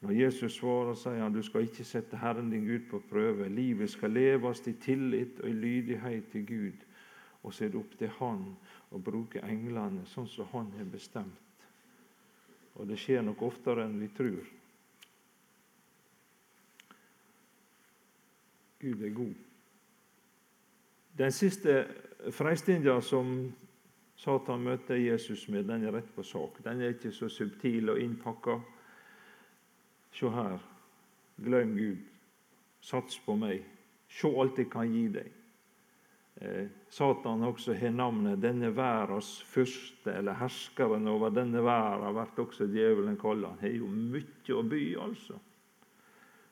Når 0.01 0.15
Jesus 0.17 0.55
svarer, 0.57 0.95
sier 0.97 1.19
han 1.21 1.35
du 1.35 1.43
skal 1.45 1.67
ikke 1.67 1.85
sette 1.85 2.17
Herren 2.17 2.49
din 2.49 2.65
Gud 2.65 2.87
på 2.89 3.03
prøve. 3.09 3.49
Livet 3.49 3.91
skal 3.91 4.15
leves 4.15 4.63
i 4.67 4.73
tillit 4.73 5.39
og 5.43 5.49
i 5.49 5.53
lydighet 5.53 6.31
til 6.31 6.47
Gud. 6.47 6.87
Og 7.43 7.53
så 7.53 7.65
er 7.65 7.73
det 7.73 7.79
opp 7.79 7.93
til 7.99 8.09
Han 8.17 8.47
å 8.89 8.99
bruke 9.01 9.43
englene 9.45 10.05
sånn 10.09 10.27
som 10.29 10.49
Han 10.55 10.71
har 10.77 10.89
bestemt. 10.89 11.50
Og 12.79 12.87
det 12.87 12.99
skjer 12.99 13.23
nok 13.25 13.41
oftere 13.43 13.85
enn 13.85 13.99
vi 13.99 14.09
tror. 14.15 14.43
Gud 18.81 19.01
er 19.05 19.13
god. 19.13 19.33
Den 21.17 21.31
siste 21.35 21.75
freistinga 22.33 22.95
som 23.05 23.51
Satan 24.17 24.63
møter 24.63 24.95
Jesus 24.95 25.47
med, 25.49 25.67
den 25.69 25.85
er 25.85 25.93
rett 25.97 26.09
på 26.15 26.23
sak. 26.23 26.61
Den 26.63 26.81
er 26.81 26.95
ikke 26.95 27.11
så 27.13 27.29
subtil 27.29 27.89
og 27.89 27.99
innpakka. 27.99 28.59
Se 30.13 30.29
her. 30.29 30.57
Glem 31.41 31.75
Gud. 31.77 32.01
Sats 32.81 33.19
på 33.25 33.35
meg. 33.37 33.63
Se 34.09 34.29
alt 34.29 34.57
jeg 34.57 34.69
kan 34.69 34.89
gi 34.93 35.07
deg. 35.13 35.40
Eh, 36.41 36.67
Satan 36.89 37.43
også 37.43 37.73
har 37.73 37.91
navnet 37.91 38.41
'denne 38.41 38.75
verdens 38.75 39.43
fyrste', 39.43 40.17
eller 40.17 40.33
'herskeren 40.33 41.07
over 41.07 41.29
denne 41.29 41.63
verden', 41.63 42.13
blir 42.13 42.45
også 42.45 42.65
djevelen 42.65 43.17
kalt. 43.17 43.45
Han 43.45 43.59
har 43.59 43.69
jo 43.69 43.87
mye 43.87 44.53
å 44.53 44.63
by, 44.69 44.95
altså. 44.97 45.39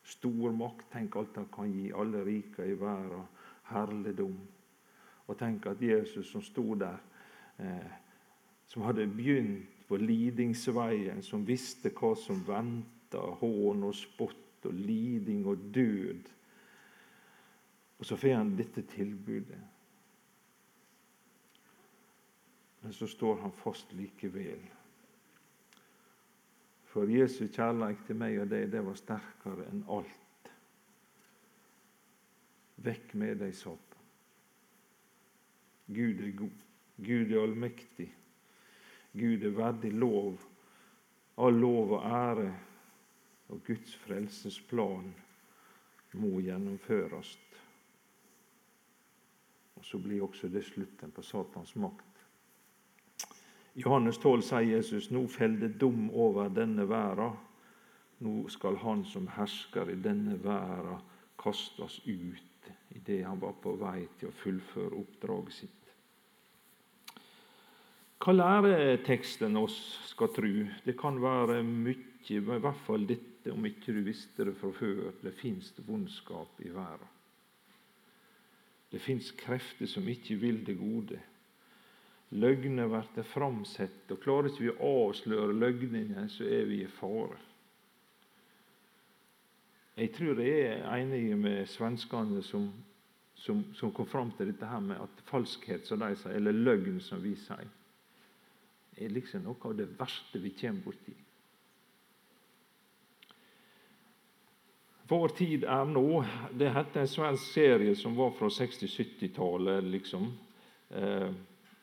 Stor 0.03 0.51
makt. 0.51 0.91
Tenk 0.91 1.15
alt 1.15 1.36
han 1.36 1.48
kan 1.55 1.72
gi 1.72 1.91
alle 1.91 2.25
rike 2.25 2.65
i 2.65 2.74
verden. 2.74 3.25
Herligdom. 3.63 4.38
Og 5.27 5.38
tenk 5.38 5.65
at 5.65 5.81
Jesus 5.81 6.31
som 6.31 6.41
sto 6.41 6.75
der, 6.75 6.98
eh, 7.60 7.91
som 8.67 8.81
hadde 8.81 9.08
begynt 9.08 9.88
på 9.88 9.98
lidingsveien, 9.98 11.22
som 11.22 11.46
visste 11.46 11.89
hva 11.89 12.15
som 12.15 12.43
venta, 12.48 13.17
hån 13.17 13.84
og 13.84 13.96
spott 13.96 14.65
og 14.65 14.74
liding 14.74 15.46
og 15.48 15.58
død. 15.74 16.29
Og 18.00 18.05
så 18.05 18.15
får 18.15 18.36
han 18.36 18.55
dette 18.58 18.81
tilbudet. 18.81 19.60
Men 22.81 22.93
så 22.93 23.07
står 23.07 23.41
han 23.41 23.51
fast 23.51 23.93
likevel. 23.93 24.62
For 26.89 27.09
Jesu 27.12 27.45
kjærlighet 27.48 28.05
til 28.07 28.17
meg 28.17 28.39
og 28.41 28.50
deg, 28.50 28.69
det 28.71 28.81
var 28.86 28.98
sterkere 28.98 29.67
enn 29.69 29.83
alt. 29.93 30.50
Vekk 32.79 33.13
med 33.19 33.43
deg, 33.43 33.53
Satan. 33.55 34.07
Gud 35.89 36.24
er 36.24 36.31
god. 36.38 36.65
Gud 37.00 37.31
er 37.33 37.43
allmektig. 37.43 38.07
Gud 39.13 39.43
er 39.43 39.55
verdig 39.57 39.91
lov. 39.93 40.39
All 41.39 41.55
lov 41.55 41.93
og 41.98 42.03
ære 42.05 42.50
og 43.50 43.62
Guds 43.65 43.95
frelsesplan 43.95 45.13
må 46.19 46.39
gjennomføres. 46.43 47.38
Og 49.75 49.86
Så 49.86 49.98
blir 49.98 50.24
også 50.24 50.48
det 50.48 50.65
slutten 50.65 51.12
på 51.12 51.21
Satans 51.21 51.75
makt. 51.75 52.09
Johannes 53.79 54.17
12 54.19 54.41
sier 54.43 54.65
Jesus 54.74 55.07
nå 55.13 55.21
feller 55.31 55.71
dom 55.79 56.09
over 56.12 56.50
denne 56.51 56.83
verden. 56.89 57.38
Nå 58.19 58.50
skal 58.51 58.75
han 58.81 59.05
som 59.07 59.29
hersker 59.31 59.93
i 59.93 60.00
denne 60.03 60.36
verden, 60.43 61.00
kastes 61.39 62.01
ut 62.03 62.71
idet 62.91 63.21
han 63.24 63.39
var 63.39 63.53
på 63.63 63.77
vei 63.79 64.01
til 64.19 64.27
å 64.27 64.38
fullføre 64.41 64.98
oppdraget 65.00 65.55
sitt. 65.55 65.75
Hva 68.19 68.33
lærer 68.36 69.00
teksten 69.07 69.55
oss 69.55 69.77
skal 70.09 70.33
tru? 70.36 70.65
Det 70.83 70.98
kan 71.00 71.21
være 71.24 71.62
mye, 71.63 71.95
i 72.27 72.39
hvert 72.43 72.83
fall 72.83 73.07
dette 73.07 73.53
om 73.53 73.63
ikke 73.65 73.95
du 73.95 74.01
visste 74.03 74.43
det 74.50 74.57
fra 74.59 74.74
før. 74.75 75.13
Det 75.24 75.31
fins 75.39 75.71
vondskap 75.88 76.59
i 76.65 76.74
verden. 76.75 77.15
Det 78.91 79.00
fins 79.00 79.31
krefter 79.38 79.88
som 79.88 80.07
ikke 80.09 80.36
vil 80.41 80.65
det 80.67 80.75
gode. 80.81 81.21
Løgner 82.29 82.89
blir 82.91 83.25
framsett, 83.25 84.03
og 84.13 84.21
klarer 84.21 84.51
ikke 84.51 84.67
vi 84.67 84.74
å 84.74 84.89
avsløre 85.07 85.55
løgnene, 85.55 86.27
så 86.29 86.45
er 86.45 86.67
vi 86.69 86.83
i 86.83 86.91
fare. 87.00 87.39
Jeg 90.00 90.13
tror 90.15 90.39
jeg 90.39 90.67
er 90.77 90.86
enig 90.93 91.24
med 91.36 91.65
svenskene 91.67 92.43
som, 92.45 92.69
som, 93.36 93.63
som, 93.75 93.91
kom 93.91 94.07
fram 94.07 94.29
til 94.38 94.51
dette 94.51 94.69
her 94.69 94.79
med 94.79 95.01
at 95.01 95.25
falskhet, 95.27 95.89
som 95.89 96.00
de 96.00 96.13
sier, 96.15 96.38
eller 96.38 96.55
løgn, 96.55 97.01
som 97.03 97.19
vi 97.24 97.33
sier, 97.36 97.67
er 99.00 99.12
liksom 99.12 99.43
noe 99.48 99.59
av 99.65 99.75
det 99.75 99.89
verste 99.98 100.39
vi 100.39 100.53
kommer 100.55 100.86
borti. 100.86 101.17
Vår 105.09 105.31
tid 105.33 105.63
er 105.65 105.88
nå. 105.89 106.21
Det 106.53 106.69
heter 106.69 107.01
en 107.01 107.09
svensk 107.09 107.53
serie 107.55 107.95
som 107.98 108.13
var 108.13 108.36
fra 108.38 108.48
60-70-tallet. 108.53 109.83
liksom. 109.89 110.27
Eh, 110.89 111.31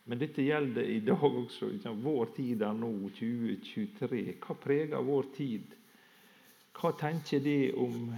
men 0.07 0.21
dette 0.23 0.45
gjelder 0.47 0.87
i 0.87 1.01
dag 1.03 1.25
også. 1.27 1.73
Vår 2.03 2.31
tid 2.37 2.63
er 2.63 2.77
nå, 2.79 2.93
2023. 3.19 4.21
Hva 4.39 4.55
preger 4.63 5.03
vår 5.03 5.31
tid? 5.35 5.73
Hva 6.77 6.93
tenker 7.01 7.43
de 7.43 7.57
om 7.83 8.13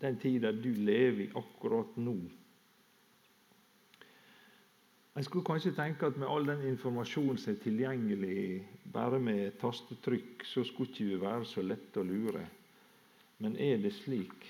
den 0.00 0.18
tida 0.18 0.50
du 0.52 0.72
lever 0.74 1.28
i 1.28 1.30
akkurat 1.38 1.94
nå? 2.02 2.16
En 5.14 5.22
skulle 5.22 5.46
kanskje 5.46 5.76
tenke 5.76 6.08
at 6.10 6.16
med 6.18 6.26
all 6.26 6.48
den 6.48 6.64
informasjonen 6.72 7.38
som 7.38 7.52
er 7.52 7.60
tilgjengelig 7.62 8.64
bare 8.90 9.20
med 9.22 9.54
tastetrykk, 9.60 10.42
så 10.50 10.64
skulle 10.66 10.90
ikke 10.90 11.06
vi 11.12 11.20
være 11.22 11.46
så 11.46 11.62
lette 11.62 12.02
å 12.02 12.08
lure. 12.08 12.42
Men 13.38 13.54
er 13.54 13.78
det 13.84 13.94
slik? 14.00 14.48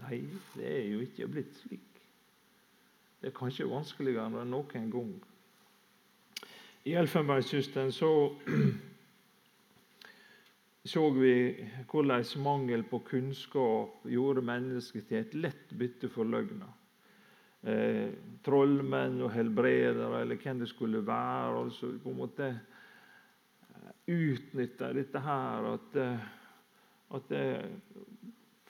Nei, 0.00 0.22
det 0.56 0.64
er 0.64 0.86
jo 0.94 1.02
ikke 1.04 1.28
blitt 1.28 1.52
slik. 1.60 2.00
Det 3.20 3.28
er 3.28 3.36
kanskje 3.36 3.68
vanskeligere 3.68 4.40
enn 4.40 4.48
noen 4.48 4.88
gang. 4.94 5.12
I 6.84 6.94
Elfenbenskysten 6.94 7.92
så 7.92 8.36
så 10.84 11.10
vi 11.10 11.66
hvordan 11.90 12.24
mangel 12.40 12.86
på 12.88 13.02
kunnskap 13.04 14.06
gjorde 14.08 14.40
mennesket 14.40 15.10
til 15.10 15.20
et 15.20 15.34
lett 15.36 15.74
bytte 15.76 16.08
for 16.08 16.24
løgna. 16.24 16.70
Eh, 17.68 18.08
trollmenn 18.40 19.20
og 19.20 19.34
helbredere, 19.34 20.22
eller 20.22 20.40
hvem 20.40 20.64
det 20.64 20.70
skulle 20.72 21.06
være. 21.06 21.64
altså 21.64 21.92
på 22.02 22.10
en 22.10 22.16
måte 22.16 22.48
utnytta 24.08 24.92
dette 24.96 25.20
her 25.20 25.72
at, 25.74 25.96
eh, 26.00 26.28
at 27.10 27.34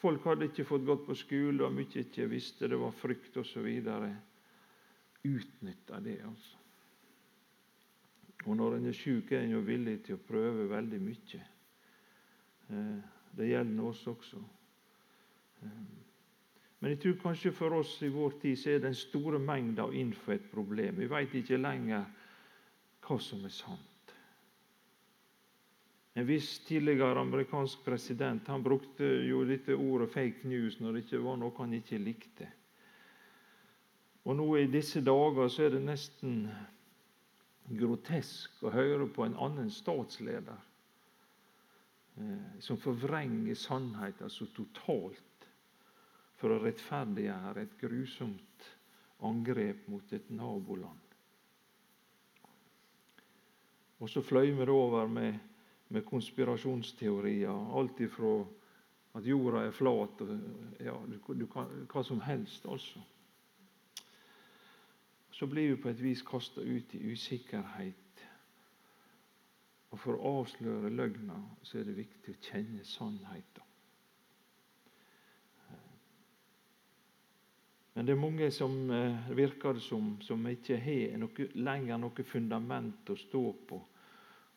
folk 0.03 0.25
hadde 0.25 0.51
ikke 0.51 0.67
fått 0.67 0.89
gått 0.89 1.07
på 1.07 1.15
skole, 1.15 1.63
og 1.63 1.79
mye 1.79 2.03
ikke 2.03 2.27
visste, 2.27 2.67
det 2.67 2.81
var 2.81 2.91
frykt 2.91 3.37
osv. 3.37 3.69
Utnytta 5.23 6.01
det, 6.03 6.23
altså. 6.27 6.60
Og 8.47 8.57
når 8.57 8.77
en 8.77 8.87
er 8.89 8.97
sjuk, 8.97 9.33
er 9.33 9.45
en 9.45 9.57
jo 9.59 9.61
villig 9.65 9.99
til 10.07 10.17
å 10.17 10.25
prøve 10.25 10.69
veldig 10.71 11.01
mye. 11.05 11.43
Det 13.37 13.49
gjelder 13.51 13.85
oss 13.85 14.07
også. 14.09 14.41
Men 16.81 16.95
jeg 16.95 17.01
tror 17.03 17.19
kanskje 17.21 17.53
for 17.53 17.77
oss 17.77 17.99
i 18.03 18.09
vår 18.09 18.39
tid 18.41 18.57
så 18.57 18.73
er 18.73 18.85
den 18.87 18.97
store 18.97 19.39
mengda 19.43 19.91
info 19.93 20.33
et 20.33 20.47
problem. 20.53 21.03
Vi 21.03 21.11
veit 21.11 21.35
ikke 21.37 21.61
lenger 21.61 22.07
hva 23.05 23.19
som 23.21 23.45
er 23.45 23.53
sant. 23.53 24.15
En 26.17 26.27
viss 26.27 26.59
tidligere 26.67 27.21
amerikansk 27.21 27.85
president 27.85 28.49
han 28.51 28.65
brukte 28.65 29.07
jo 29.29 29.45
dette 29.47 29.77
ordet 29.77 30.11
'fake 30.11 30.49
news' 30.49 30.81
når 30.81 30.93
det 30.93 31.05
ikke 31.05 31.23
var 31.25 31.37
noe 31.37 31.55
han 31.59 31.73
ikke 31.75 31.99
likte. 31.99 32.49
Og 34.25 34.37
nå 34.37 34.57
i 34.57 34.67
disse 34.67 35.01
dager 35.01 35.49
så 35.49 35.63
er 35.65 35.71
det 35.71 35.85
nesten 35.85 36.49
grotesk 37.79 38.63
å 38.65 38.73
høre 38.75 39.07
på 39.15 39.25
en 39.27 39.37
annen 39.39 39.71
statsleder 39.73 40.59
eh, 42.19 42.61
som 42.63 42.81
forvrenger 42.81 43.59
sannheten 43.59 44.33
så 44.33 44.49
totalt 44.57 45.47
for 46.41 46.55
å 46.55 46.63
rettferdiggjøre 46.65 47.67
et 47.67 47.77
grusomt 47.81 48.69
angrep 49.27 49.87
mot 49.93 50.13
et 50.17 50.31
naboland. 50.33 51.07
Og 54.01 54.09
så 54.09 54.23
fløy 54.25 54.49
vi 54.57 54.65
det 54.65 54.73
over 54.73 55.11
med, 55.13 55.37
med 55.93 56.07
konspirasjonsteorier. 56.09 57.53
Alt 57.77 58.01
ifra 58.01 58.39
at 59.19 59.27
jorda 59.27 59.67
er 59.67 59.75
flat 59.77 60.23
og 60.25 60.31
ja, 60.81 60.95
du, 61.05 61.19
du 61.37 61.47
hva 61.51 62.05
som 62.07 62.23
helst, 62.25 62.65
altså. 62.65 63.03
Så 65.41 65.47
blir 65.47 65.71
vi 65.71 65.77
på 65.81 65.89
et 65.89 66.01
vis 66.05 66.21
kasta 66.21 66.61
ut 66.61 66.91
i 66.93 66.99
usikkerhet. 67.15 68.23
Og 69.89 69.99
For 69.99 70.19
å 70.19 70.33
avsløre 70.43 70.91
løgna 70.93 71.39
så 71.65 71.79
er 71.81 71.87
det 71.89 71.95
viktig 71.97 72.35
å 72.35 72.41
kjenne 72.45 72.83
sannheten. 72.85 73.65
Men 77.95 78.05
det 78.05 78.13
er 78.13 78.21
mange 78.21 78.51
som 78.53 78.75
eh, 78.93 79.31
virker 79.33 79.79
det 79.79 79.85
som, 79.87 80.11
som 80.21 80.45
ikke 80.51 80.77
har 80.77 81.17
noe, 81.23 81.47
lenger 81.57 82.03
noe 82.03 82.25
fundament 82.29 83.09
å 83.09 83.17
stå 83.19 83.43
på. 83.71 83.79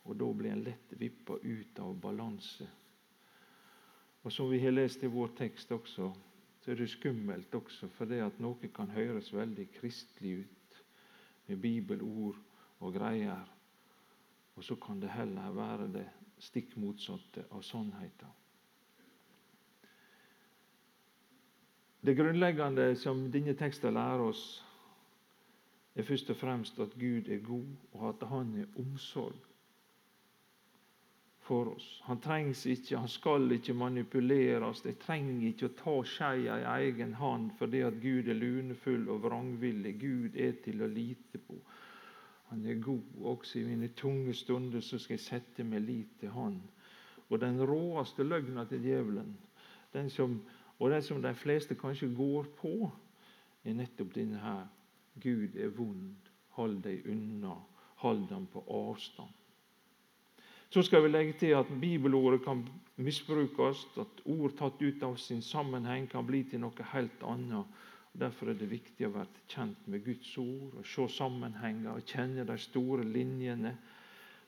Og 0.04 0.18
da 0.20 0.28
blir 0.36 0.52
en 0.52 0.66
lett 0.66 0.92
vippa 1.00 1.38
ut 1.46 1.80
av 1.80 1.94
balanse. 1.96 2.68
Og 4.20 4.36
som 4.36 4.52
vi 4.52 4.60
har 4.66 4.76
lest 4.76 5.08
i 5.08 5.12
vår 5.16 5.32
tekst 5.40 5.72
også, 5.72 6.10
så 6.60 6.76
er 6.76 6.84
det 6.84 6.90
skummelt 6.92 7.56
også, 7.56 7.88
for 7.96 8.12
det 8.12 8.20
at 8.28 8.44
noe 8.44 8.72
kan 8.76 8.92
høres 8.92 9.32
veldig 9.32 9.70
kristelig 9.80 10.36
ut 10.44 10.60
med 11.48 11.58
bibelord 11.62 12.38
og 12.80 12.94
greier. 12.94 13.44
Og 14.56 14.64
så 14.64 14.76
kan 14.76 15.02
det 15.02 15.10
heller 15.10 15.52
være 15.52 15.88
det 15.94 16.06
stikk 16.44 16.76
motsatte 16.78 17.46
av 17.52 17.64
sannheten. 17.64 18.32
Det 22.04 22.18
grunnleggende 22.18 22.90
som 23.00 23.30
denne 23.32 23.56
teksten 23.56 23.96
lærer 23.96 24.26
oss, 24.28 24.44
er 25.96 26.04
først 26.04 26.30
og 26.34 26.38
fremst 26.42 26.80
at 26.84 26.98
Gud 27.00 27.30
er 27.32 27.40
god, 27.46 27.70
og 27.94 28.10
at 28.10 28.28
Han 28.28 28.56
er 28.60 28.80
omsorg 28.82 29.53
for 31.44 31.74
oss. 31.76 31.88
Han 32.08 32.22
trengs 32.24 32.66
ikke, 32.66 32.98
han 32.98 33.12
skal 33.12 33.52
ikke 33.52 33.76
manipuleres. 33.76 34.84
Jeg 34.86 35.00
trenger 35.02 35.48
ikke 35.50 35.70
å 35.70 35.76
ta 35.80 35.96
skeia 36.08 36.60
i 36.62 36.88
egen 36.88 37.14
hånd 37.20 37.52
fordi 37.60 37.84
at 37.84 38.00
Gud 38.02 38.30
er 38.32 38.40
lunefull 38.40 39.10
og 39.12 39.24
vrangvillig. 39.26 39.96
Gud 40.02 40.40
er 40.40 40.56
til 40.64 40.84
å 40.84 40.90
lite 40.92 41.42
på. 41.44 41.60
Han 42.52 42.66
er 42.66 42.80
god. 42.84 43.04
Også 43.34 43.60
i 43.60 43.68
mine 43.68 43.92
tunge 43.98 44.34
stunder 44.38 44.82
så 44.82 45.00
skal 45.02 45.18
jeg 45.18 45.26
sette 45.26 45.68
meg 45.68 45.84
lit 45.88 46.20
til 46.22 46.32
Han. 46.36 46.60
Og 47.30 47.40
den 47.42 47.60
råeste 47.66 48.24
løgna 48.24 48.66
til 48.70 48.84
djevelen, 48.84 49.32
den 49.94 50.10
som 50.10 50.42
og 50.80 50.90
det 50.92 51.04
som 51.06 51.22
de 51.22 51.32
fleste 51.38 51.76
kanskje 51.80 52.10
går 52.16 52.48
på, 52.58 52.92
er 53.64 53.76
nettopp 53.78 54.10
denne 54.16 54.40
her. 54.42 54.66
Gud 55.22 55.56
er 55.56 55.70
vond, 55.78 56.30
hold 56.58 56.82
deg 56.84 57.06
unna, 57.08 57.54
hold 58.02 58.26
ham 58.34 58.48
på 58.52 58.64
avstand. 58.68 59.43
Så 60.74 60.82
skal 60.84 61.04
vi 61.04 61.12
legge 61.12 61.34
til 61.38 61.54
at 61.54 61.70
bibelordet 61.82 62.42
kan 62.46 62.64
misbrukes, 62.98 63.84
at 64.02 64.24
ord 64.26 64.56
tatt 64.58 64.82
ut 64.82 65.04
av 65.06 65.20
sin 65.22 65.42
sammenheng 65.46 66.08
kan 66.10 66.26
bli 66.26 66.42
til 66.50 66.64
noe 66.64 66.88
helt 66.94 67.26
annet. 67.30 67.70
Derfor 68.14 68.50
er 68.50 68.58
det 68.58 68.72
viktig 68.72 69.06
å 69.06 69.14
være 69.14 69.46
kjent 69.50 69.86
med 69.90 70.02
Guds 70.06 70.32
ord, 70.42 70.80
og 70.82 70.90
se 70.90 71.08
sammenhenger, 71.14 71.94
og 71.94 72.10
kjenne 72.10 72.46
de 72.50 72.58
store 72.58 73.06
linjene, 73.06 73.76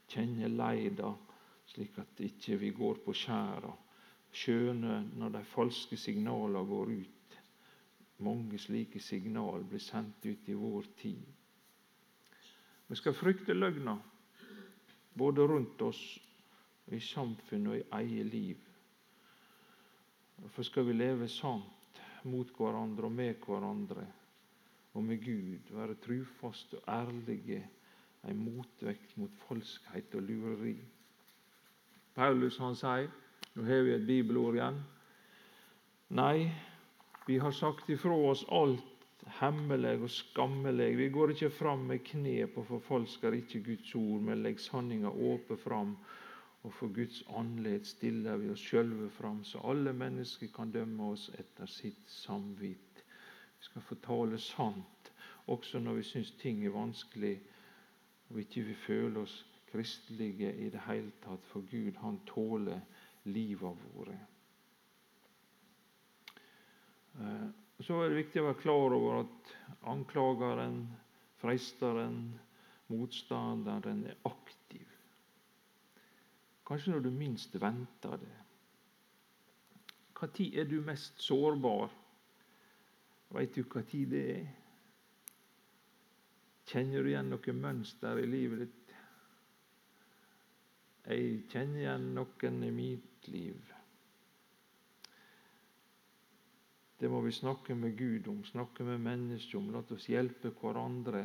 kjenne 0.09 0.49
leida, 0.49 1.13
slik 1.69 1.97
at 2.01 2.21
ikke 2.25 2.57
vi 2.61 2.73
går 2.77 3.01
på 3.05 3.13
skjæra 3.13 3.73
skjønne 4.35 4.97
når 5.15 5.37
de 5.37 5.43
falske 5.53 5.97
signalene 5.99 6.63
går 6.67 6.91
ut. 6.91 7.37
Mange 8.25 8.59
slike 8.59 8.99
signal 9.03 9.63
blir 9.67 9.83
sendt 9.83 10.25
ut 10.25 10.49
i 10.49 10.57
vår 10.57 10.89
tid. 10.99 11.23
Vi 12.87 12.97
skal 12.99 13.15
frykte 13.17 13.55
løgna, 13.55 13.97
både 15.17 15.47
rundt 15.47 15.81
oss, 15.81 16.03
i 16.93 16.99
samfunnet 17.01 17.71
og 17.71 17.77
i 17.79 17.85
eget 17.97 18.25
liv. 18.29 18.57
Derfor 20.37 20.67
skal 20.67 20.85
vi 20.85 20.93
leve 20.93 21.27
sant 21.31 22.01
mot 22.29 22.51
hverandre 22.57 23.07
og 23.07 23.15
med 23.15 23.39
hverandre 23.45 24.05
og 24.93 25.03
med 25.03 25.23
Gud. 25.23 25.71
Være 25.73 25.95
trufaste 26.03 26.77
og 26.83 26.93
ærlige, 26.93 27.63
en 28.25 28.37
motvekt 28.41 29.17
mot 29.17 29.31
falskhet 29.47 30.15
og 30.15 30.21
lureri. 30.27 30.75
Paulus 32.15 32.57
han 32.61 32.77
sier 32.79 33.09
nå 33.55 33.63
har 33.63 33.85
vi 33.87 33.93
et 33.95 34.07
bibelord 34.07 34.57
igjen. 34.57 34.77
Nei, 36.15 36.51
vi 37.27 37.37
har 37.39 37.53
sagt 37.55 37.89
ifra 37.89 38.15
oss 38.29 38.43
alt 38.51 38.94
hemmelig 39.39 40.01
og 40.01 40.09
skammelig. 40.09 40.97
Vi 40.97 41.09
går 41.09 41.33
ikke 41.33 41.49
fram 41.49 41.87
med 41.89 42.03
knep 42.05 42.57
og 42.57 42.67
forfalsker 42.67 43.33
ikke 43.33 43.63
Guds 43.63 43.95
ord, 43.95 44.21
men 44.21 44.43
legger 44.43 44.61
sanninga 44.61 45.09
åpent 45.09 45.59
fram. 45.59 45.97
Og 46.63 46.73
for 46.73 46.93
Guds 46.93 47.23
åndelighet 47.29 47.87
stiller 47.87 48.37
vi 48.41 48.49
oss 48.49 48.63
sjølve 48.65 49.09
fram, 49.09 49.43
så 49.43 49.61
alle 49.69 49.93
mennesker 49.93 50.49
kan 50.55 50.71
dømme 50.73 51.11
oss 51.13 51.27
etter 51.37 51.69
sitt 51.69 52.09
samvitt. 52.09 53.03
Vi 53.59 53.67
skal 53.69 53.81
få 53.85 53.97
tale 54.01 54.39
sant, 54.41 55.11
også 55.45 55.79
når 55.79 55.99
vi 55.99 56.07
syns 56.09 56.31
ting 56.41 56.65
er 56.65 56.73
vanskelig 56.73 57.35
og 58.29 58.39
ikke 58.39 58.61
vi 58.61 58.73
føler 58.73 59.21
oss 59.21 59.45
kristelige 59.71 60.53
i 60.55 60.69
det 60.69 60.81
hele 60.87 61.11
tatt. 61.23 61.45
For 61.51 61.65
Gud, 61.69 61.93
han 62.01 62.19
tåler 62.27 62.81
livet 63.23 63.83
våre. 63.93 64.17
Eh, 67.19 67.49
så 67.83 67.97
er 68.01 68.09
det 68.09 68.21
viktig 68.21 68.41
å 68.41 68.47
være 68.47 68.61
klar 68.61 68.95
over 68.95 69.21
at 69.25 69.53
anklageren, 69.91 70.79
freisteren, 71.41 72.19
motstanderen 72.87 74.05
er 74.07 74.19
aktiv. 74.29 74.87
Kanskje 76.65 76.95
når 76.95 77.05
du 77.05 77.11
minst 77.13 77.55
venter 77.61 78.17
det. 78.21 78.35
Når 80.15 80.47
er 80.55 80.69
du 80.69 80.79
mest 80.81 81.19
sårbar? 81.21 81.91
Veit 83.35 83.57
du 83.57 83.65
hva 83.67 83.83
tid 83.83 84.13
det 84.13 84.23
er? 84.37 84.47
Kjenner 86.65 87.03
du 87.03 87.11
igjen 87.11 87.29
noe 87.29 87.53
mønster 87.53 88.17
i 88.21 88.29
livet 88.29 88.63
ditt? 88.63 88.93
Jeg 91.05 91.41
kjenner 91.51 91.83
igjen 91.83 92.13
noen 92.15 92.63
i 92.65 92.71
mitt 92.73 93.27
liv. 93.29 93.74
Det 97.05 97.11
må 97.11 97.19
vi 97.21 97.31
snakke 97.31 97.75
med 97.77 97.97
Gud 97.97 98.27
om, 98.27 98.39
snakke 98.43 98.83
med 98.83 98.97
mennesker 98.97 99.59
om. 99.59 99.67
La 99.69 99.83
oss 99.93 100.07
hjelpe 100.09 100.49
hverandre. 100.57 101.19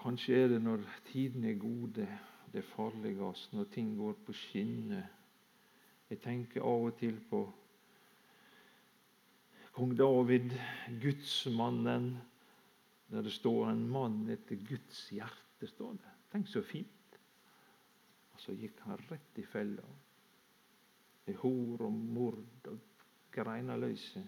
Kanskje 0.00 0.38
er 0.38 0.48
det 0.54 0.60
når 0.64 0.86
tidene 1.10 1.50
er 1.50 1.58
gode, 1.60 2.06
det 2.48 2.62
er 2.62 2.70
farligst, 2.70 3.52
når 3.52 3.68
ting 3.74 3.90
går 3.98 4.16
på 4.24 4.32
skinner. 4.32 5.04
Jeg 6.08 6.22
tenker 6.24 6.64
av 6.64 6.86
og 6.86 6.96
til 6.96 7.20
på 7.28 7.42
kong 9.76 9.92
David, 10.00 10.56
gudsmannen, 11.04 12.16
der 13.12 13.22
det 13.22 13.36
står 13.36 13.68
'en 13.68 13.86
mann 13.88 14.30
etter 14.30 14.56
Guds 14.56 15.10
hjerte'. 15.12 15.66
står 15.66 15.92
det. 15.92 16.16
Tenk 16.32 16.48
så 16.48 16.62
fint. 16.62 17.20
Og 18.32 18.40
så 18.40 18.52
gikk 18.52 18.80
han 18.80 18.96
rett 19.10 19.38
i 19.38 19.42
fella. 19.42 19.84
I 21.26 21.32
hor 21.32 21.82
og 21.82 21.92
mord 21.92 22.66
og 22.66 22.95
greinaløyse. 23.36 24.22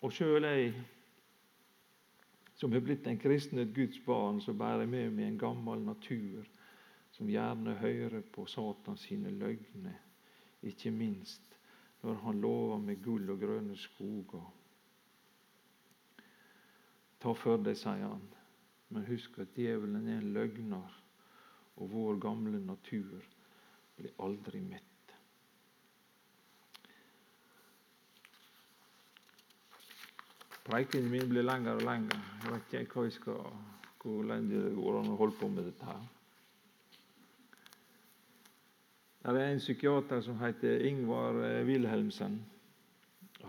Og 0.00 0.14
sjøl 0.16 0.46
eg, 0.48 0.78
som 2.56 2.72
har 2.72 2.84
blitt 2.84 3.06
en 3.08 3.20
kristne 3.20 3.66
et 3.66 3.74
Guds 3.76 4.00
barn, 4.04 4.40
så 4.40 4.52
bærer 4.56 4.84
jeg 4.84 4.92
med 4.92 5.12
meg 5.16 5.28
en 5.28 5.40
gammel 5.40 5.84
natur 5.84 6.48
som 7.12 7.28
gjerne 7.28 7.76
hører 7.80 8.24
på 8.32 8.46
Satans 8.48 9.04
sine 9.04 9.32
løgner, 9.34 9.96
ikke 10.64 10.92
minst 10.92 11.56
når 12.02 12.20
han 12.24 12.40
lover 12.40 12.78
med 12.80 13.02
gull 13.04 13.28
og 13.32 13.40
grønne 13.42 13.76
skoger. 13.76 14.44
Ta 17.20 17.34
for 17.36 17.60
deg, 17.60 17.76
sier 17.76 18.06
han, 18.06 18.22
men 18.88 19.08
husk 19.08 19.36
at 19.42 19.52
djevelen 19.56 20.08
er 20.08 20.22
en 20.22 20.32
løgner, 20.32 20.94
og 21.76 21.92
vår 21.92 22.20
gamle 22.20 22.60
natur 22.64 23.20
blir 23.96 24.16
aldri 24.24 24.62
mett. 24.64 24.89
Preikenen 30.70 31.10
min 31.10 31.26
blir 31.26 31.42
lengre 31.42 31.72
og 31.74 31.80
lengre. 31.82 32.16
Jeg 32.44 32.52
vet 32.52 32.74
ikke 32.84 33.00
hva 33.00 33.02
jeg 33.08 33.14
skal, 33.16 33.46
hvor 33.98 34.18
lenge 34.22 34.54
det 34.54 34.68
går 34.76 34.98
an 35.00 35.08
å 35.10 35.16
holde 35.18 35.34
på 35.40 35.48
med 35.50 35.64
dette 35.66 35.86
her. 35.88 36.04
Det 39.24 39.40
er 39.40 39.48
en 39.50 39.58
psykiater 39.58 40.20
som 40.22 40.38
heter 40.38 40.84
Ingvar 40.86 41.40
eh, 41.42 41.64
Wilhelmsen. 41.66 42.36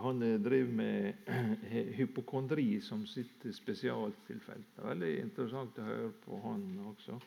Han 0.02 0.22
eh, 0.26 0.40
driver 0.42 0.72
med 0.80 1.30
hypokondri 2.00 2.80
som 2.82 3.06
sitt 3.06 3.46
spesialtilfelle. 3.54 4.66
Det 4.74 4.82
er 4.82 4.90
veldig 4.90 5.12
interessant 5.20 5.78
å 5.78 5.86
høre 5.86 6.10
på 6.24 6.40
han 6.42 6.66
også. 6.90 7.20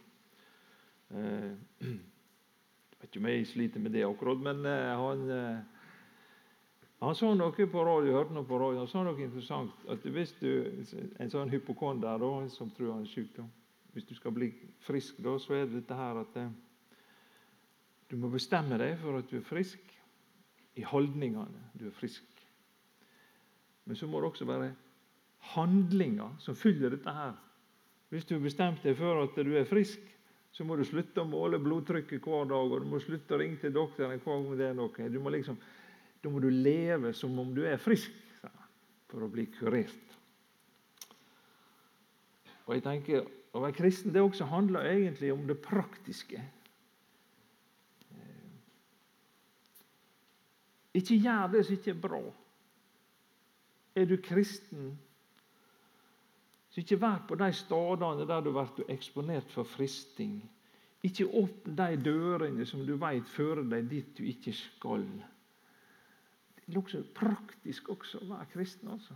Eh, 1.15 1.55
jeg 1.87 2.99
vet 2.99 3.07
ikke 3.07 3.23
om 3.23 3.31
jeg 3.31 3.47
sliter 3.53 3.87
med 3.87 3.95
det 3.95 4.03
akkurat, 4.09 4.43
men 4.43 4.67
han 4.67 5.25
han 7.03 7.15
sa 7.15 7.33
noe 7.35 7.51
på 7.51 7.83
radio, 7.85 8.13
hørte 8.15 8.33
noe 8.33 8.47
på 8.47 8.59
radio, 8.59 8.79
han 8.83 8.89
sa 8.89 9.03
noe 9.03 9.19
interessant. 9.21 9.73
at 9.91 10.05
Hvis 10.05 10.35
du, 10.39 10.49
en 11.19 11.31
sånn 11.31 11.51
hypokonder 11.51 12.21
da, 12.21 12.29
som 12.49 12.71
tror 12.71 12.93
han 12.93 13.03
er 13.03 13.11
syk, 13.11 13.33
da, 13.35 13.43
hvis 13.93 14.07
du 14.07 14.15
skal 14.15 14.31
bli 14.35 14.51
frisk, 14.83 15.19
da, 15.23 15.35
så 15.39 15.53
er 15.57 15.65
det 15.65 15.81
dette 15.81 15.97
her 15.99 16.21
at 16.23 16.39
eh, 16.39 16.49
du 18.09 18.17
må 18.21 18.29
bestemme 18.31 18.79
deg 18.79 18.97
for 19.01 19.19
at 19.19 19.29
du 19.29 19.37
er 19.39 19.45
frisk 19.45 19.93
i 20.75 20.83
holdningene. 20.87 21.69
Du 21.75 21.87
er 21.87 21.95
frisk. 21.95 22.23
Men 23.85 23.99
så 23.99 24.07
må 24.07 24.19
det 24.19 24.31
også 24.31 24.47
være 24.49 24.73
handlinger 25.53 26.35
som 26.41 26.57
fyller 26.57 26.95
dette 26.95 27.11
her. 27.11 27.35
Hvis 28.09 28.25
du 28.25 28.35
har 28.35 28.43
bestemt 28.43 28.83
deg 28.83 28.97
for 28.97 29.23
at 29.23 29.35
du 29.35 29.55
er 29.57 29.67
frisk, 29.69 30.01
så 30.55 30.63
må 30.63 30.77
du 30.79 30.85
slutte 30.87 31.21
å 31.21 31.27
måle 31.27 31.59
blodtrykket 31.59 32.23
hver 32.23 32.47
dag, 32.47 32.71
og 32.71 32.83
du 32.83 32.87
må 32.87 33.01
slutte 33.03 33.35
å 33.35 33.39
ringe 33.41 33.59
til 33.59 33.73
doktoren 33.75 34.15
hver 34.15 34.37
gang 34.39 34.59
det 34.59 34.69
er 34.69 34.77
noe. 34.77 35.09
Du 35.11 35.19
må 35.19 35.33
liksom 35.33 35.59
da 36.25 36.31
må 36.33 36.41
du 36.41 36.49
leve 36.49 37.13
som 37.13 37.37
om 37.37 37.53
du 37.53 37.61
er 37.69 37.77
frisk 37.77 38.13
for 39.11 39.21
å 39.21 39.29
bli 39.29 39.45
kurert. 39.53 40.15
Og 42.65 42.77
jeg 42.77 42.85
tenker, 42.85 43.27
Å 43.55 43.61
være 43.63 43.77
kristen 43.77 44.11
det 44.11 44.19
også 44.19 44.49
handler 44.51 44.83
egentlig 44.83 45.29
om 45.31 45.45
det 45.47 45.55
praktiske. 45.63 46.41
Eh, 48.11 48.49
ikke 50.99 51.15
gjør 51.15 51.53
det 51.53 51.61
som 51.63 51.77
ikke 51.77 51.93
er 51.93 52.01
bra. 52.03 52.19
Er 53.95 54.09
du 54.09 54.17
kristen, 54.19 54.89
så 56.67 56.83
ikke 56.83 56.99
vær 56.99 57.23
på 57.29 57.37
de 57.39 57.47
stedene 57.55 58.27
der 58.27 58.43
du 58.43 58.51
blir 58.57 58.91
eksponert 58.91 59.55
for 59.55 59.63
fristing. 59.63 60.41
Ikke 61.07 61.29
åpne 61.31 61.77
de 61.79 62.03
dørene 62.09 62.67
som 62.67 62.83
du 62.83 62.97
vet 62.99 63.31
fører 63.37 63.63
deg 63.71 63.87
dit 63.87 64.11
du 64.19 64.27
ikke 64.27 64.51
skal 64.51 65.07
nokså 66.73 67.03
praktisk 67.15 67.89
også 67.93 68.23
å 68.23 68.29
være 68.33 68.49
kristen. 68.53 68.89
altså. 68.89 69.15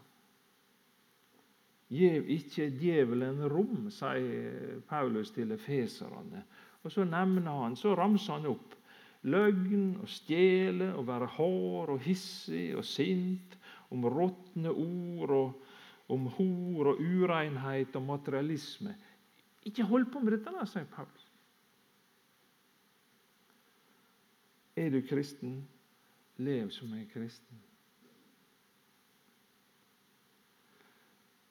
Gjev 1.89 2.27
ikke 2.29 2.69
djevelen 2.77 3.41
rom, 3.49 3.87
sier 3.89 4.81
Paulus 4.89 5.31
til 5.33 5.55
efeserne. 5.55 6.43
Og 6.83 6.93
så 6.93 7.03
nevner 7.03 7.63
han, 7.63 7.75
så 7.75 7.95
ramser 7.97 8.37
han 8.37 8.51
opp 8.51 8.75
løgn 9.27 9.97
og 9.99 10.07
stjele 10.07 10.93
og 10.95 11.07
være 11.09 11.31
hard 11.35 11.95
og 11.95 12.03
hissig 12.05 12.69
og 12.77 12.85
sint, 12.87 13.57
om 13.89 14.05
råtne 14.05 14.69
ord 14.69 15.33
og 15.33 16.13
om 16.13 16.27
hor 16.37 16.91
og 16.93 17.01
urenhet 17.01 17.95
og 17.97 18.05
materialisme. 18.05 18.93
Ikke 19.65 19.85
hold 19.89 20.07
på 20.13 20.21
med 20.23 20.37
dette, 20.37 20.65
sier 20.69 20.87
Paulus. 20.93 21.25
Er 24.79 24.93
du 24.93 25.01
kristen? 25.03 25.59
Lev 26.39 26.69
som 26.71 26.93
en 26.93 27.07
kristen. 27.13 27.57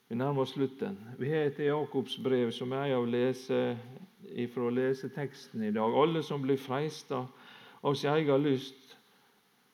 Vi 0.08 0.16
nærmer 0.16 0.40
oss 0.40 0.54
slutten. 0.56 0.96
Vi 1.18 1.28
har 1.28 1.50
et 1.50 1.58
Jakobs 1.60 2.16
brev 2.24 2.52
som 2.56 2.72
er 2.72 2.94
å 2.96 3.04
lese 3.04 3.76
ifra 4.32 4.70
leseteksten 4.72 5.66
i 5.68 5.72
dag. 5.76 5.92
Alle 5.92 6.22
som 6.24 6.40
blir 6.40 6.56
freista 6.56 7.26
av 7.82 7.94
sin 7.94 8.14
egen 8.14 8.42
lyst 8.42 8.96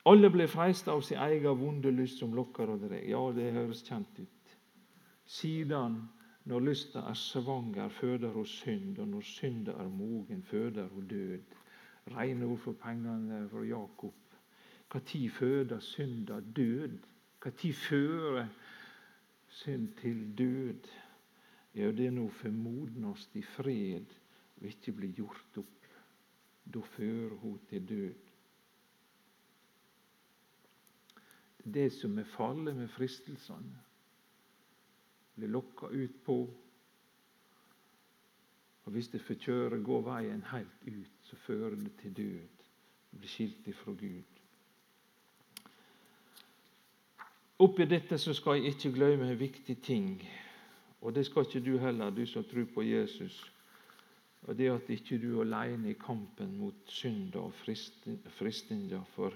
Alle 0.05 0.29
blir 0.31 0.47
freista 0.47 0.93
av 0.93 1.01
sin 1.01 1.19
egen 1.19 1.59
vonde 1.59 1.91
lyst 1.91 2.19
som 2.19 2.35
lokker 2.35 2.75
og 2.75 2.83
drar. 2.83 2.99
Ja, 3.09 3.23
det 3.33 3.53
høres 3.55 3.81
kjent 3.87 4.19
ut. 4.19 4.57
Siden, 5.25 5.95
når 6.45 6.61
lysta 6.61 7.07
er 7.09 7.17
svanger, 7.17 7.89
føder 7.89 8.35
hun 8.35 8.45
synd, 8.47 8.99
og 8.99 9.09
når 9.09 9.25
synda 9.25 9.73
er 9.81 9.89
mogen, 9.89 10.43
føder 10.43 10.91
hun 10.93 11.07
død. 11.09 11.57
Rene 12.13 12.45
ord 12.45 12.59
for 12.59 12.77
pengene 12.83 13.47
fra 13.49 13.65
Jakob. 13.65 14.13
Når 14.95 15.29
føder 15.31 15.81
synda 15.81 16.41
død? 16.41 16.99
Når 17.45 17.73
fører 17.73 18.47
synd 19.49 19.89
til 20.01 20.39
død? 20.39 20.89
Ja, 21.75 21.91
det 21.91 22.07
er 22.07 22.11
nå 22.11 22.29
formodnast 22.31 23.35
i 23.37 23.43
fred 23.43 24.07
og 24.61 24.67
ikke 24.69 24.93
bli 24.93 25.09
gjort 25.17 25.59
opp. 25.59 25.89
Da 26.75 26.81
fører 26.81 27.35
hun 27.43 27.59
til 27.69 27.89
død. 27.89 28.15
Det 31.75 31.93
som 31.93 32.19
er 32.19 32.31
fallet 32.37 32.77
med 32.77 32.89
fristelsene. 32.89 33.83
Blir 35.35 35.51
lokka 35.51 35.91
ut 35.91 36.23
på. 36.25 36.39
Og 38.85 38.93
Hvis 38.93 39.09
det 39.09 39.21
får 39.21 39.35
kjøre, 39.35 39.83
gå 39.83 40.01
veien 40.07 40.47
helt 40.53 40.87
ut, 40.87 41.19
så 41.23 41.37
fører 41.37 41.75
det 41.75 41.97
til 41.99 42.17
død. 42.17 42.65
Blir 43.11 43.29
skilt 43.29 43.69
ifra 43.69 43.93
Gud. 43.93 44.34
Oppi 47.63 47.85
dette 47.87 48.19
så 48.19 48.33
skal 48.35 48.59
jeg 48.59 48.73
ikke 48.75 48.91
glemme 48.97 49.29
en 49.31 49.39
viktig 49.39 49.77
ting, 49.79 50.09
og 51.01 51.15
det 51.15 51.23
skal 51.27 51.45
ikke 51.47 51.61
du 51.63 51.77
heller, 51.79 52.11
du 52.11 52.25
som 52.27 52.43
tror 52.51 52.65
på 52.75 52.83
Jesus. 52.83 53.37
Og 54.43 54.59
Det 54.59 54.71
at 54.71 54.91
ikke 54.91 55.19
du 55.23 55.39
er 55.39 55.45
alene 55.45 55.91
i 55.91 55.99
kampen 55.99 56.59
mot 56.59 56.75
synd 56.87 57.37
og 57.37 57.53
fristinger, 57.55 59.05
For 59.15 59.33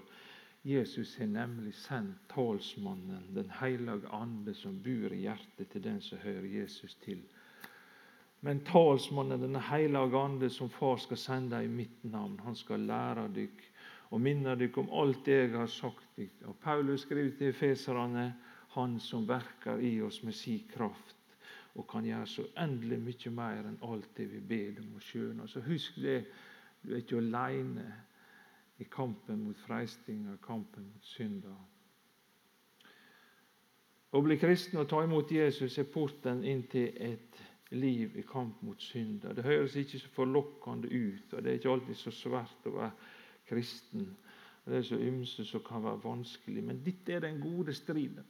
Jesus 0.65 1.15
har 1.17 1.27
nemlig 1.27 1.75
sendt 1.75 2.19
talsmannen, 2.35 3.35
Den 3.35 3.51
hellige 3.61 4.09
ande, 4.13 4.55
som 4.55 4.83
bor 4.83 5.13
i 5.15 5.21
hjertet 5.21 5.69
til 5.71 5.85
den 5.85 6.01
som 6.01 6.19
hører 6.19 6.61
Jesus 6.61 6.95
til. 6.95 7.23
Men 8.41 8.61
talsmannen, 8.65 9.41
Den 9.41 9.57
hellige 9.57 10.19
ande, 10.19 10.51
som 10.51 10.69
far 10.71 10.97
skal 10.97 11.17
sende 11.17 11.65
i 11.65 11.69
mitt 11.69 12.05
navn, 12.05 12.41
han 12.45 12.57
skal 12.57 12.81
lære 12.81 13.31
dykk 13.35 13.65
og 14.11 14.21
minne 14.21 14.57
dere 14.57 14.79
om 14.79 14.91
alt 14.93 15.29
jeg 15.29 15.51
har 15.51 15.67
sagt. 15.67 16.08
Og 16.45 16.57
Paulus 16.63 17.01
skriver 17.07 17.37
til 17.39 17.53
feserne 17.53 18.35
Han 18.75 18.99
som 19.01 19.29
verker 19.29 19.79
i 19.81 20.01
oss 20.03 20.23
med 20.23 20.37
si 20.37 20.59
kraft 20.71 21.17
og 21.79 21.87
kan 21.89 22.05
gjøre 22.05 22.27
så 22.27 22.45
endelig 22.59 22.99
mye 22.99 23.31
mer 23.35 23.67
enn 23.69 23.79
alt 23.87 24.11
det 24.17 24.27
vi 24.33 24.41
ber 24.41 24.81
om 24.83 24.97
og 24.99 25.03
skjønner. 25.03 25.47
Så 25.47 25.63
husk 25.63 25.97
det, 26.03 26.25
du 26.83 26.93
er 26.93 27.03
ikke 27.03 27.21
alene 27.21 27.87
i 28.79 28.87
kampen 28.91 29.45
mot 29.45 29.59
freistinger, 29.67 30.37
kampen 30.43 30.89
mot 30.91 31.07
synder. 31.07 31.59
Å 34.11 34.23
bli 34.25 34.39
kristen 34.41 34.81
og 34.81 34.89
ta 34.89 35.03
imot 35.05 35.31
Jesus 35.33 35.79
er 35.79 35.87
porten 35.93 36.43
inn 36.49 36.65
til 36.71 36.91
et 36.97 37.41
liv 37.77 38.15
i 38.17 38.25
kamp 38.25 38.63
mot 38.65 38.81
synder. 38.81 39.35
Det 39.37 39.45
høres 39.45 39.77
ikke 39.77 40.01
så 40.01 40.11
forlokkende 40.15 40.89
ut, 40.89 41.35
og 41.35 41.43
det 41.43 41.51
er 41.51 41.59
ikke 41.61 41.75
alltid 41.75 41.99
så 42.01 42.15
svært 42.15 42.67
å 42.67 42.75
være 42.79 42.95
kristen. 43.51 44.09
Det 44.69 44.77
er 44.77 44.83
så 44.85 44.99
ymse 45.01 45.45
som 45.49 45.63
kan 45.65 45.85
være 45.85 46.01
vanskelig. 46.05 46.65
Men 46.65 46.83
dette 46.85 47.13
er 47.13 47.25
den 47.25 47.41
gode 47.41 47.73
striden. 47.75 48.27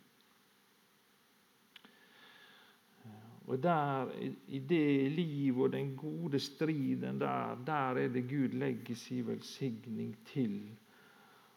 Og 3.48 3.62
der, 3.62 4.10
I 4.48 4.58
det 4.58 5.12
liv 5.12 5.60
og 5.60 5.72
den 5.72 5.96
gode 5.96 6.38
striden 6.38 7.20
der, 7.20 7.62
der 7.66 7.96
er 7.96 8.08
det 8.08 8.28
Gud 8.28 8.48
legger 8.48 8.94
sin 8.94 9.26
velsigning 9.26 10.16
til. 10.26 10.76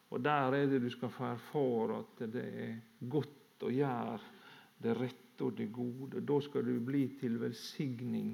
Og 0.10 0.24
der 0.24 0.56
er 0.56 0.66
det 0.66 0.82
du 0.82 0.90
skal 0.90 1.10
få 1.10 1.24
erfare 1.24 2.00
at 2.00 2.34
det 2.34 2.46
er 2.64 2.76
godt 3.10 3.68
å 3.68 3.70
gjøre 3.70 4.20
det 4.82 4.96
rette 4.98 5.46
og 5.46 5.58
det 5.58 5.68
gode. 5.74 6.24
Da 6.26 6.40
skal 6.42 6.66
du 6.66 6.80
bli 6.80 7.06
til 7.20 7.40
velsigning 7.42 8.34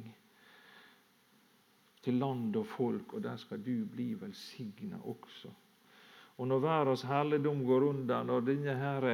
til 2.03 2.21
land 2.21 2.55
og 2.55 2.67
folk, 2.67 3.13
og 3.13 3.23
der 3.23 3.35
skal 3.35 3.59
du 3.65 3.85
bli 3.91 4.13
velsigna 4.21 5.01
også. 5.03 5.49
Og 6.37 6.47
når 6.47 6.61
verdens 6.61 7.03
herligdom 7.09 7.63
går 7.65 7.87
under, 7.89 8.23
når 8.23 8.45
denne 8.45 8.75
her 8.77 9.07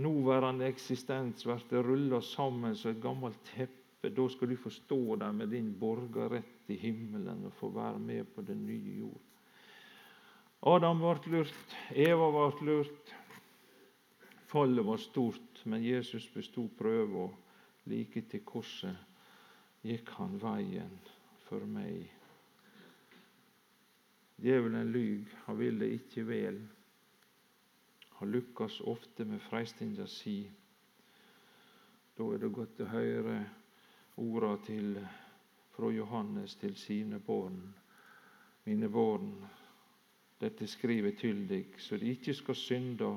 nåværende 0.00 0.68
eksistens 0.70 1.44
blir 1.44 1.84
rulla 1.84 2.20
sammen 2.20 2.74
som 2.76 2.90
et 2.90 3.02
gammelt 3.02 3.40
teppe. 3.54 4.10
Da 4.10 4.28
skal 4.32 4.48
du 4.48 4.56
få 4.56 4.70
stå 4.72 5.16
der 5.20 5.32
med 5.32 5.50
din 5.52 5.74
borgerrett 5.78 6.70
i 6.72 6.76
himmelen 6.80 7.44
og 7.46 7.52
få 7.52 7.68
være 7.74 7.98
med 7.98 8.24
på 8.34 8.42
den 8.42 8.64
nye 8.66 8.98
jord. 8.98 9.20
Adam 10.62 11.00
ble 11.00 11.32
lurt, 11.32 11.76
Eva 11.90 12.30
ble 12.32 12.66
lurt. 12.66 13.12
Fallet 14.50 14.84
var 14.84 14.98
stort, 14.98 15.62
men 15.64 15.84
Jesus 15.84 16.26
bestod 16.34 16.68
prøven. 16.78 17.30
Like 17.88 18.20
til 18.28 18.42
korset 18.44 18.96
gikk 19.82 20.10
han 20.18 20.36
veien 20.40 20.98
for 21.46 21.64
meg. 21.64 22.10
Djevelen 24.40 24.92
lyg, 24.92 25.26
han 25.44 25.58
vil 25.58 25.78
det 25.80 25.90
ikke 25.98 26.24
vel. 26.28 26.60
Han 28.20 28.32
lykkes 28.32 28.80
ofte 28.88 29.24
med 29.24 29.40
freistinga 29.44 30.06
si. 30.08 30.42
Da 32.16 32.26
er 32.34 32.40
det 32.40 32.52
godt 32.52 32.80
å 32.80 32.90
høre 32.92 33.36
orda 34.20 34.54
til, 34.66 34.98
fra 35.72 35.90
Johannes 35.92 36.56
til 36.60 36.76
sine 36.76 37.20
barn. 37.24 37.60
Mine 38.64 38.88
barn, 38.92 39.32
dette 40.40 40.66
skriver 40.68 41.16
til 41.20 41.46
deg, 41.48 41.76
så 41.80 41.96
de 42.00 42.12
ikke 42.12 42.34
skal 42.36 42.56
synde 42.56 43.14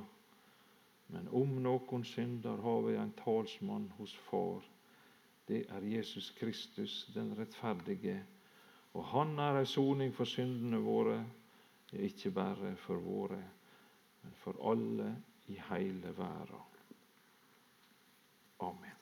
men 1.13 1.27
om 1.29 1.57
noen 1.61 2.03
synder, 2.07 2.57
har 2.57 2.81
vi 2.87 2.95
en 2.97 3.11
talsmann 3.19 3.89
hos 3.99 4.15
Far. 4.29 4.63
Det 5.45 5.65
er 5.69 5.85
Jesus 5.85 6.31
Kristus, 6.37 7.03
den 7.13 7.35
rettferdige. 7.37 8.23
Og 8.93 9.05
han 9.09 9.37
er 9.41 9.59
ei 9.61 9.69
soning 9.69 10.13
for 10.13 10.29
syndene 10.29 10.79
våre, 10.83 11.17
ikke 11.93 12.31
bare 12.33 12.75
for 12.77 13.01
våre, 13.01 13.39
men 14.23 14.35
for 14.41 14.59
alle 14.71 15.09
i 15.53 15.57
hele 15.69 16.13
verda. 16.17 16.61
Amen. 18.63 18.92